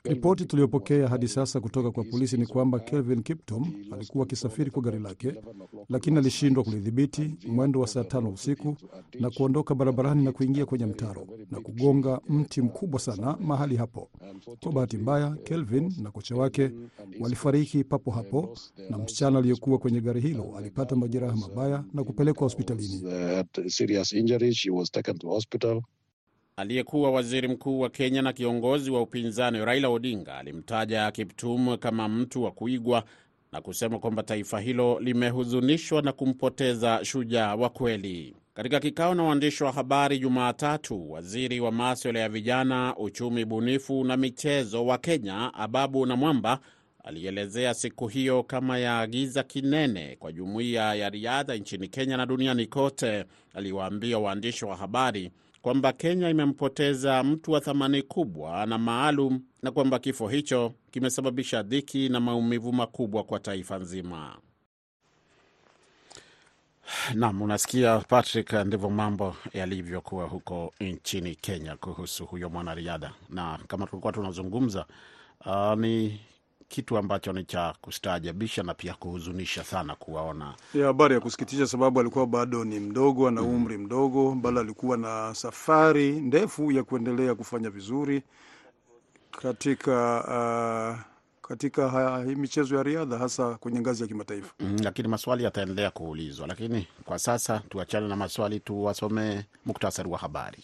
Ripoti 0.03 0.45
tuliyopokea 0.45 1.07
hadi 1.07 1.27
sasa 1.27 1.59
kutoka 1.59 1.91
kwa 1.91 2.03
polisi 2.03 2.37
ni 2.37 2.45
kwamba 2.45 2.79
Kelvin 2.79 3.23
Kiptum 3.23 3.73
alikuwa 3.91 4.23
akisafiri 4.25 4.71
kwa 4.71 4.81
gari 4.81 4.99
lake, 4.99 5.33
lakini 5.89 6.17
alishindwa 6.17 6.63
kulidhibiti 6.63 7.35
mwendo 7.47 7.79
wa 7.79 7.87
saa 7.87 8.03
tano 8.03 8.29
usiku 8.29 8.75
na 9.19 9.29
kuondoka 9.29 9.75
barabarani 9.75 10.23
na 10.23 10.31
kuingia 10.31 10.65
kwenye 10.65 10.85
mtaro 10.85 11.27
na 11.51 11.59
kugonga 11.61 12.21
mti 12.29 12.61
mkubwa 12.61 12.99
sana 12.99 13.37
mahali 13.39 13.75
hapo. 13.75 14.09
Kwa 14.63 14.71
bahati 14.71 14.97
mbaya, 14.97 15.35
Kelvin 15.43 15.93
na 16.01 16.11
kocha 16.11 16.35
wake 16.35 16.71
walifariki 17.19 17.83
papo 17.83 18.11
hapo, 18.11 18.57
na 18.89 18.97
msichana 18.97 19.39
aliyekuwa 19.39 19.77
kwenye 19.77 20.01
gari 20.01 20.21
hilo 20.21 20.53
alipata 20.57 20.95
majeraha 20.95 21.35
mabaya 21.35 21.83
na 21.93 22.03
kupelekwa 22.03 22.43
hospitalini. 22.43 23.01
Aliyekuwa 26.61 27.11
waziri 27.11 27.47
mkuu 27.47 27.79
wa 27.79 27.89
Kenya 27.89 28.21
na 28.21 28.33
kiongozi 28.33 28.91
wa 28.91 29.01
upinzani 29.01 29.65
Raila 29.65 29.89
Odinga 29.89 30.37
alimtaja 30.37 31.11
Kiptum 31.11 31.77
kama 31.77 32.09
mtu 32.09 32.43
wa 32.43 32.51
kuigwa 32.51 33.03
na 33.51 33.61
kusema 33.61 33.99
kwamba 33.99 34.23
taifa 34.23 34.59
hilo 34.59 34.99
limehuzunishwa 34.99 36.01
na 36.01 36.11
kumpoteza 36.11 36.99
shujaa 37.05 37.55
wa 37.55 37.69
kweli. 37.69 38.35
Katika 38.53 38.79
kikao 38.79 39.15
na 39.15 39.23
waandishi 39.23 39.63
wa 39.63 39.71
habari 39.71 40.19
Jumatatu, 40.19 41.11
waziri 41.11 41.59
wa 41.59 41.71
maswala 41.71 42.19
ya 42.19 42.29
vijana, 42.29 42.95
uchumi 42.97 43.45
bunifu 43.45 44.03
na 44.03 44.17
michezo 44.17 44.85
wa 44.85 44.97
Kenya 44.97 45.53
Ababu 45.53 46.05
Namwamba 46.05 46.59
alielezea 47.03 47.73
siku 47.73 48.07
hiyo 48.07 48.43
kama 48.43 48.77
ya 48.79 49.07
giza 49.07 49.43
kinene 49.43 50.15
kwa 50.19 50.31
jumuiya 50.31 50.95
ya 50.95 51.09
riadha 51.09 51.55
nchini 51.55 51.87
Kenya 51.87 52.17
na 52.17 52.25
duniani 52.25 52.65
kote. 52.65 53.25
Aliwaambia 53.53 54.19
waandishi 54.19 54.65
wa 54.65 54.75
habari 54.75 55.31
kwamba 55.67 55.93
Kenya 55.93 56.29
imempoteza 56.29 57.23
mtu 57.23 57.51
wa 57.51 57.61
thamani 57.61 58.01
kubwa 58.01 58.65
na 58.65 58.77
maalum 58.77 59.41
na 59.61 59.71
kwamba 59.71 59.99
kifo 59.99 60.27
hicho 60.27 60.73
kimesababisha 60.91 61.63
dhiki 61.63 62.09
na 62.09 62.19
maumivu 62.19 62.73
makubwa 62.73 63.23
kwa 63.23 63.39
taifa 63.39 63.77
nzima. 63.79 64.37
Nam, 67.13 67.41
unasikia 67.41 67.99
Patrick, 67.99 68.53
ndivyo 68.53 68.89
mambo 68.89 69.35
yalivyokuwa 69.53 70.25
huko 70.27 70.73
nchini 70.79 71.35
Kenya 71.35 71.75
kuhusu 71.75 72.25
huyo 72.25 72.49
mwanariadha, 72.49 73.11
na 73.29 73.59
kama 73.67 73.87
tulikuwa 73.87 74.13
tunazungumza, 74.13 74.85
uh, 75.45 75.73
ni 75.73 76.19
kitu 76.67 76.97
ambacho 76.97 77.33
ni 77.33 77.43
cha 77.45 77.73
kustaajabisha 77.81 78.63
na 78.63 78.73
pia 78.73 78.93
kuhuzunisha 78.93 79.63
sana 79.63 79.95
kuwaona. 79.95 80.53
Habari 80.83 81.13
ya 81.13 81.19
kusikitisha, 81.19 81.67
sababu 81.67 81.99
alikuwa 81.99 82.27
bado 82.27 82.63
ni 82.65 82.79
mdogo, 82.79 83.27
ana 83.27 83.41
umri 83.41 83.77
mdogo, 83.77 84.31
bado 84.35 84.59
alikuwa 84.59 84.97
na 84.97 85.35
safari 85.35 86.11
ndefu 86.11 86.71
ya 86.71 86.83
kuendelea 86.83 87.35
kufanya 87.35 87.69
vizuri 87.69 88.23
katika 89.31 90.23
uh, 90.99 91.17
katika 91.47 92.17
hii 92.25 92.35
michezo 92.35 92.75
ya 92.75 92.83
riadha 92.83 93.17
hasa 93.17 93.55
kwenye 93.55 93.79
ngazi 93.79 94.01
ya 94.01 94.07
kimataifa. 94.07 94.53
Mm, 94.59 94.77
lakini 94.83 95.07
maswali 95.07 95.43
yataendelea 95.43 95.91
kuulizwa, 95.91 96.47
lakini 96.47 96.87
kwa 97.05 97.19
sasa 97.19 97.59
tuachane 97.69 98.07
na 98.07 98.15
maswali, 98.15 98.59
tuwasomee 98.59 99.41
muktasari 99.65 100.09
wa 100.09 100.17
habari. 100.17 100.63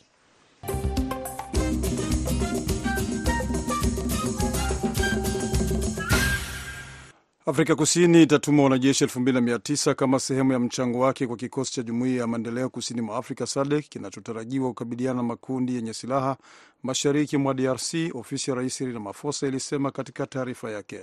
Afrika 7.45 7.75
Kusini 7.75 8.23
itatuma 8.23 8.63
wanajeshi 8.63 9.05
2900 9.05 9.93
kama 9.95 10.19
sehemu 10.19 10.51
ya 10.51 10.59
mchango 10.59 10.99
wake 10.99 11.27
kwa 11.27 11.37
kikosi 11.37 11.73
cha 11.73 11.83
Jumuiya 11.83 12.17
ya 12.21 12.27
Maendeleo 12.27 12.69
kusini 12.69 13.01
mwa 13.01 13.17
Afrika 13.17 13.47
SADC 13.47 13.89
kinachotarajiwa 13.89 14.67
kukabiliana 14.67 15.15
na 15.17 15.23
makundi 15.23 15.75
yenye 15.75 15.93
silaha 15.93 16.37
mashariki 16.83 17.37
mwa 17.37 17.53
DRC, 17.53 17.93
ofisi 18.13 18.51
ya 18.51 18.55
Rais 18.57 18.77
Cyril 18.77 18.93
Ramaphosa 18.93 19.47
ilisema 19.47 19.91
katika 19.91 20.27
taarifa 20.27 20.71
yake. 20.71 20.99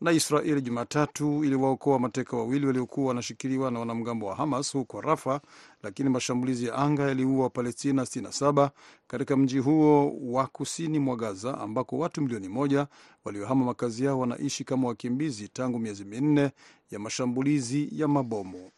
Na 0.00 0.12
Israeli 0.12 0.60
Jumatatu 0.62 1.44
iliwaokoa 1.44 1.98
mateka 1.98 2.36
wawili 2.36 2.66
waliokuwa 2.66 3.08
wanashikiliwa 3.08 3.70
na 3.70 3.78
wanamgambo 3.80 4.26
wa 4.26 4.34
Hamas 4.34 4.72
huko 4.72 5.00
Rafa, 5.00 5.40
lakini 5.82 6.08
mashambulizi 6.08 6.66
ya 6.66 6.74
anga 6.74 7.02
yaliua 7.02 7.42
Wapalestina 7.42 8.02
67 8.02 8.70
katika 9.06 9.36
mji 9.36 9.58
huo 9.58 10.16
wa 10.22 10.46
kusini 10.46 10.98
mwa 10.98 11.16
Gaza, 11.16 11.58
ambako 11.58 11.98
watu 11.98 12.22
milioni 12.22 12.48
moja 12.48 12.86
waliohama 13.24 13.64
makazi 13.64 14.04
yao 14.04 14.18
wanaishi 14.20 14.64
kama 14.64 14.88
wakimbizi 14.88 15.48
tangu 15.48 15.78
miezi 15.78 16.04
minne 16.04 16.50
ya 16.90 16.98
mashambulizi 16.98 17.88
ya 17.92 18.08
mabomu. 18.08 18.70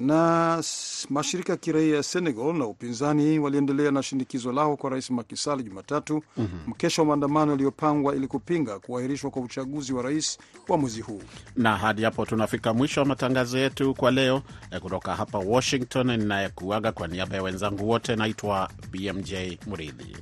Na 0.00 0.62
mashirika 1.10 1.52
ya 1.52 1.56
kiraia 1.56 1.96
ya 1.96 2.02
Senegal 2.02 2.54
na 2.54 2.66
upinzani 2.66 3.38
waliendelea 3.38 3.90
na 3.90 4.02
shinikizo 4.02 4.52
lao 4.52 4.76
kwa 4.76 4.90
rais 4.90 5.10
Macky 5.10 5.36
Sall 5.36 5.62
Jumatatu, 5.62 6.22
mkesha 6.66 7.02
wa 7.02 7.08
maandamano 7.08 7.50
yaliyopangwa 7.50 8.16
ili 8.16 8.26
kupinga 8.26 8.78
kuahirishwa 8.78 9.30
kwa 9.30 9.42
uchaguzi 9.42 9.92
wa 9.92 10.02
rais 10.02 10.38
wa 10.68 10.78
mwezi 10.78 11.00
huu. 11.00 11.22
Na 11.56 11.76
hadi 11.76 12.02
hapo 12.02 12.26
tunafika 12.26 12.74
mwisho 12.74 13.00
wa 13.00 13.06
matangazo 13.06 13.58
yetu 13.58 13.94
kwa 13.94 14.10
leo. 14.10 14.42
Eh, 14.70 14.80
Kutoka 14.80 15.14
hapa 15.16 15.38
Washington, 15.38 16.06
ninayekuaga 16.16 16.92
kwa 16.92 17.08
niaba 17.08 17.36
ya 17.36 17.42
wenzangu 17.42 17.88
wote, 17.90 18.16
naitwa 18.16 18.70
BMJ 18.90 19.32
Muridhi. 19.66 20.16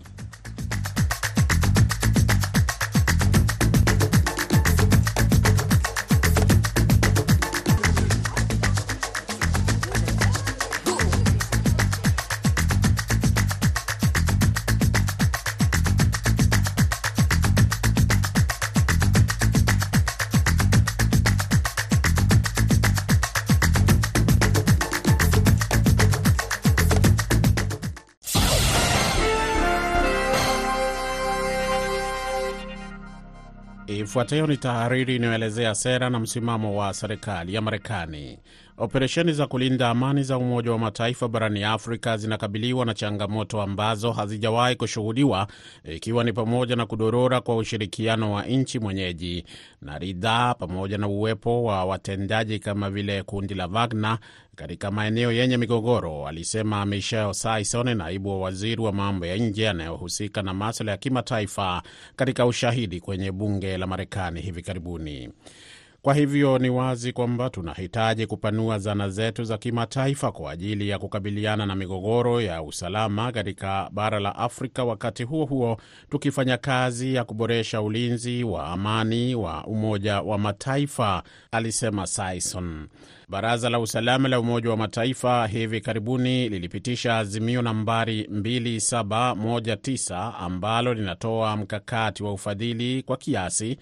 Ifuatayo 34.19 34.47
ni 34.47 34.57
tahariri 34.57 35.17
inayoelezea 35.17 35.75
sera 35.75 36.11
na 36.11 36.21
msimamo 36.21 36.77
wa 36.77 36.95
serikali 36.95 37.55
ya 37.55 37.61
Marekani. 37.61 38.39
Operesheni 38.81 39.33
za 39.33 39.47
kulinda 39.47 39.89
amani 39.91 40.23
za 40.23 40.39
Umoja 40.39 40.73
wa 40.73 40.79
Mataifa 40.79 41.29
barani 41.29 41.65
Afrika 41.65 42.17
zinakabiliwa 42.17 42.87
na 42.87 42.95
changamoto 42.95 43.63
ambazo 43.63 44.13
hazijawahi 44.13 44.77
kushuhudiwa, 44.77 45.47
ikiwa 45.85 46.25
ni 46.25 46.33
pamoja 46.33 46.77
na 46.77 46.87
kudorora 46.87 47.41
kwa 47.41 47.57
ushirikiano 47.57 48.33
wa 48.33 48.43
nchi 48.47 48.79
mwenyeji 48.79 49.45
na 49.83 49.99
ridhaa, 49.99 50.55
pamoja 50.55 50.99
na 50.99 51.09
uwepo 51.09 51.65
wa 51.65 51.85
watendaji 51.85 52.59
kama 52.59 52.91
vile 52.91 53.23
kundi 53.23 53.55
la 53.55 53.67
Wagner 53.67 54.19
katika 54.57 54.91
maeneo 54.91 55.33
yenye 55.33 55.57
migogoro, 55.57 56.27
alisema 56.29 56.87
Michel 56.87 57.33
Saison, 57.35 57.97
naibu 57.97 58.29
wa 58.31 58.39
waziri 58.39 58.83
wa 58.83 58.93
mambo 58.93 59.27
ya 59.27 59.37
nje 59.37 59.69
anayohusika 59.69 60.43
na 60.43 60.55
maswala 60.55 60.93
ya 60.93 60.99
kimataifa, 60.99 61.83
katika 62.17 62.47
ushahidi 62.47 63.01
kwenye 63.01 63.33
bunge 63.33 63.79
la 63.79 63.87
Marekani 63.87 64.41
hivi 64.41 64.63
karibuni. 64.63 65.29
Kwa 66.03 66.15
hivyo 66.15 66.59
ni 66.59 66.71
wazi 66.71 67.13
kwamba 67.13 67.51
tunahitaji 67.51 68.27
kupanua 68.27 68.79
zana 68.79 69.09
zetu 69.09 69.45
za 69.45 69.59
kimataifa 69.59 70.33
kwa 70.33 70.51
ajili 70.53 70.89
ya 70.89 70.99
kukabiliana 70.99 71.67
na 71.67 71.75
migogoro 71.75 72.41
ya 72.41 72.63
usalama 72.63 73.33
katika 73.33 73.91
bara 73.93 74.21
la 74.21 74.37
Afrika, 74.37 74.85
wakati 74.85 75.23
huo 75.25 75.45
huo 75.45 75.77
tukifanya 76.11 76.57
kazi 76.57 77.15
ya 77.15 77.25
kuboresha 77.25 77.83
ulinzi 77.83 78.45
wa 78.45 78.67
amani 78.67 79.35
wa 79.35 79.65
Umoja 79.67 80.21
wa 80.21 80.39
Mataifa, 80.39 81.23
alisema 81.53 82.07
Sison. 82.07 82.89
Baraza 83.29 83.71
la 83.71 83.81
Usalama 83.81 84.29
la 84.29 84.41
Umoja 84.41 84.71
wa 84.71 84.77
Mataifa 84.77 85.47
hivi 85.47 85.81
karibuni 85.81 86.49
lilipitisha 86.49 87.19
azimio 87.19 87.63
nambari 87.63 88.23
2719 88.23 90.33
ambalo 90.41 90.95
linatoa 90.95 91.57
mkakati 91.57 92.23
wa 92.23 92.33
ufadhili 92.33 93.03
kwa 93.03 93.17
kiasi 93.17 93.79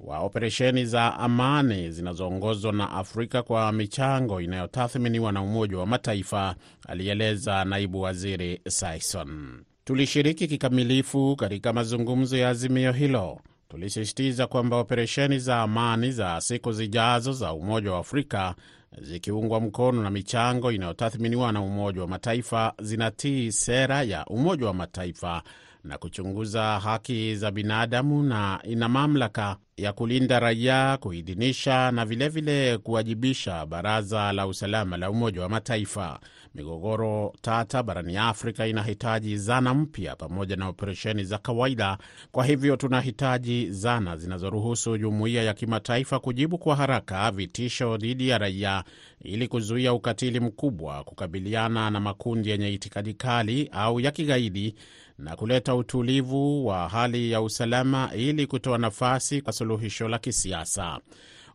wa 0.00 0.18
operesheni 0.18 0.84
za 0.86 1.14
amani 1.18 1.90
zinazoongozwa 1.90 2.72
na 2.72 2.90
Afrika 2.90 3.42
kwa 3.42 3.72
michango 3.72 4.40
inayotathminiwa 4.40 5.32
na 5.32 5.42
Umoja 5.42 5.78
wa 5.78 5.86
Mataifa, 5.86 6.54
alieleza 6.88 7.64
naibu 7.64 8.00
waziri 8.00 8.60
Sison. 8.68 9.62
Tulishiriki 9.84 10.48
kikamilifu 10.48 11.36
katika 11.36 11.72
mazungumzo 11.72 12.36
ya 12.36 12.48
azimio 12.48 12.92
hilo. 12.92 13.40
Tulisisitiza 13.68 14.46
kwamba 14.46 14.76
operesheni 14.76 15.38
za 15.38 15.62
amani 15.62 16.12
za 16.12 16.40
siku 16.40 16.72
zijazo 16.72 17.32
za 17.32 17.52
Umoja 17.52 17.92
wa 17.92 17.98
Afrika 17.98 18.54
zikiungwa 19.02 19.60
mkono 19.60 20.02
na 20.02 20.10
michango 20.10 20.72
inayotathminiwa 20.72 21.52
na 21.52 21.60
Umoja 21.62 22.00
wa 22.00 22.08
Mataifa 22.08 22.72
zinatii 22.82 23.52
sera 23.52 24.02
ya 24.02 24.24
Umoja 24.26 24.66
wa 24.66 24.74
Mataifa 24.74 25.42
na 25.86 25.98
kuchunguza 25.98 26.80
haki 26.80 27.36
za 27.36 27.50
binadamu 27.50 28.22
na 28.22 28.60
ina 28.64 28.88
mamlaka 28.88 29.56
ya 29.76 29.92
kulinda 29.92 30.40
raia, 30.40 30.96
kuidhinisha 30.96 31.90
na 31.90 32.04
vilevile 32.04 32.64
vile 32.66 32.78
kuwajibisha 32.78 33.66
Baraza 33.66 34.32
la 34.32 34.46
Usalama 34.46 34.96
la 34.96 35.10
Umoja 35.10 35.42
wa 35.42 35.48
Mataifa. 35.48 36.20
Migogoro 36.54 37.32
tata 37.40 37.82
barani 37.82 38.16
Afrika 38.16 38.66
inahitaji 38.66 39.36
zana 39.38 39.74
mpya 39.74 40.16
pamoja 40.16 40.56
na 40.56 40.68
operesheni 40.68 41.24
za 41.24 41.38
kawaida. 41.38 41.98
Kwa 42.32 42.44
hivyo 42.46 42.76
tunahitaji 42.76 43.70
zana 43.70 44.16
zinazoruhusu 44.16 44.98
jumuiya 44.98 45.42
ya 45.42 45.54
kimataifa 45.54 46.18
kujibu 46.18 46.58
kwa 46.58 46.76
haraka 46.76 47.30
vitisho 47.30 47.96
dhidi 47.96 48.28
ya 48.28 48.38
raia 48.38 48.84
ili 49.20 49.48
kuzuia 49.48 49.92
ukatili 49.92 50.40
mkubwa, 50.40 51.04
kukabiliana 51.04 51.90
na 51.90 52.00
makundi 52.00 52.50
yenye 52.50 52.72
itikadi 52.72 53.14
kali 53.14 53.68
au 53.72 54.00
ya 54.00 54.10
kigaidi 54.10 54.74
na 55.18 55.36
kuleta 55.36 55.74
utulivu 55.74 56.66
wa 56.66 56.88
hali 56.88 57.30
ya 57.30 57.42
usalama 57.42 58.10
ili 58.16 58.46
kutoa 58.46 58.78
nafasi 58.78 59.42
kwa 59.42 59.52
suluhisho 59.52 60.08
la 60.08 60.18
kisiasa. 60.18 61.00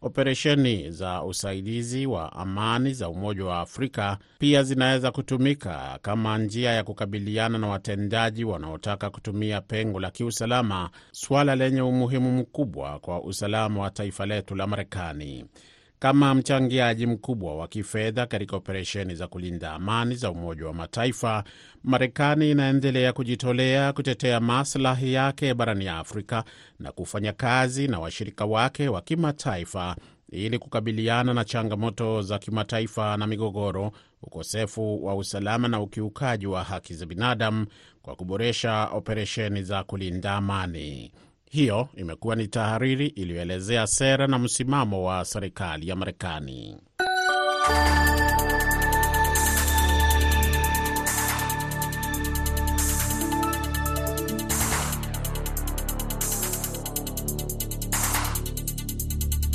Operesheni 0.04 0.91
za 0.91 1.24
usaidizi 1.24 2.06
wa 2.06 2.34
amani 2.34 2.93
za 2.93 3.10
Umoja 3.10 3.45
wa 3.45 3.60
Afrika 3.60 4.17
pia 4.39 4.63
zinaweza 4.63 5.12
kutumika 5.12 6.00
kama 6.02 6.38
njia 6.38 6.71
ya 6.71 6.84
kukabiliana 6.84 7.58
na 7.58 7.67
watendaji 7.67 8.43
wanaotaka 8.43 9.10
kutumia 9.10 9.62
pengo 9.62 10.00
la 10.00 10.12
kiusalama, 10.12 10.89
suala 11.12 11.56
lenye 11.56 11.82
umuhimu 11.82 12.32
mkubwa 12.38 13.00
kwa 13.00 13.21
usalama 13.24 13.82
wa 13.82 13.89
taifa 13.91 14.26
letu 14.26 14.56
la 14.56 14.67
Marekani. 14.67 15.45
Kama 16.01 16.35
mchangiaji 16.35 17.07
mkubwa 17.07 17.55
wa 17.55 17.67
kifedha 17.67 18.25
katika 18.25 18.55
operesheni 18.55 19.15
za 19.15 19.27
kulinda 19.27 19.71
amani 19.73 20.15
za 20.15 20.31
Umoja 20.31 20.65
wa 20.65 20.73
Mataifa, 20.73 21.43
Marekani 21.83 22.51
inaendelea 22.51 23.13
kujitolea 23.13 23.93
kutetea 23.93 24.39
maslahi 24.39 25.13
yake 25.13 25.53
barani 25.53 25.87
Afrika 25.87 26.43
na 26.79 26.91
kufanya 26.91 27.33
kazi 27.33 27.87
na 27.87 27.99
washirika 27.99 28.45
wake 28.45 28.87
wa 28.89 29.01
kimataifa 29.01 29.95
ili 30.29 30.59
kukabiliana 30.59 31.33
na 31.33 31.45
changamoto 31.45 32.21
za 32.21 32.39
kimataifa 32.39 33.17
na 33.17 33.27
migogoro, 33.27 33.91
ukosefu 34.23 35.05
wa 35.05 35.15
usalama 35.15 35.67
na 35.67 35.81
ukiukaji 35.81 36.47
wa 36.47 36.63
haki 36.63 36.93
za 36.93 37.05
binadamu 37.05 37.65
kwa 38.01 38.15
kuboresha 38.15 38.85
operesheni 38.93 39.63
za 39.63 39.83
kulinda 39.83 40.35
amani. 40.35 41.11
Hiyo 41.51 41.87
imekuwa 41.97 42.35
ni 42.35 42.47
tahariri 42.47 43.07
iliyoelezea 43.07 43.87
sera 43.87 44.27
na 44.27 44.39
msimamo 44.39 45.03
wa 45.03 45.25
serikali 45.25 45.87
ya 45.87 45.95
Marekani. 45.95 46.77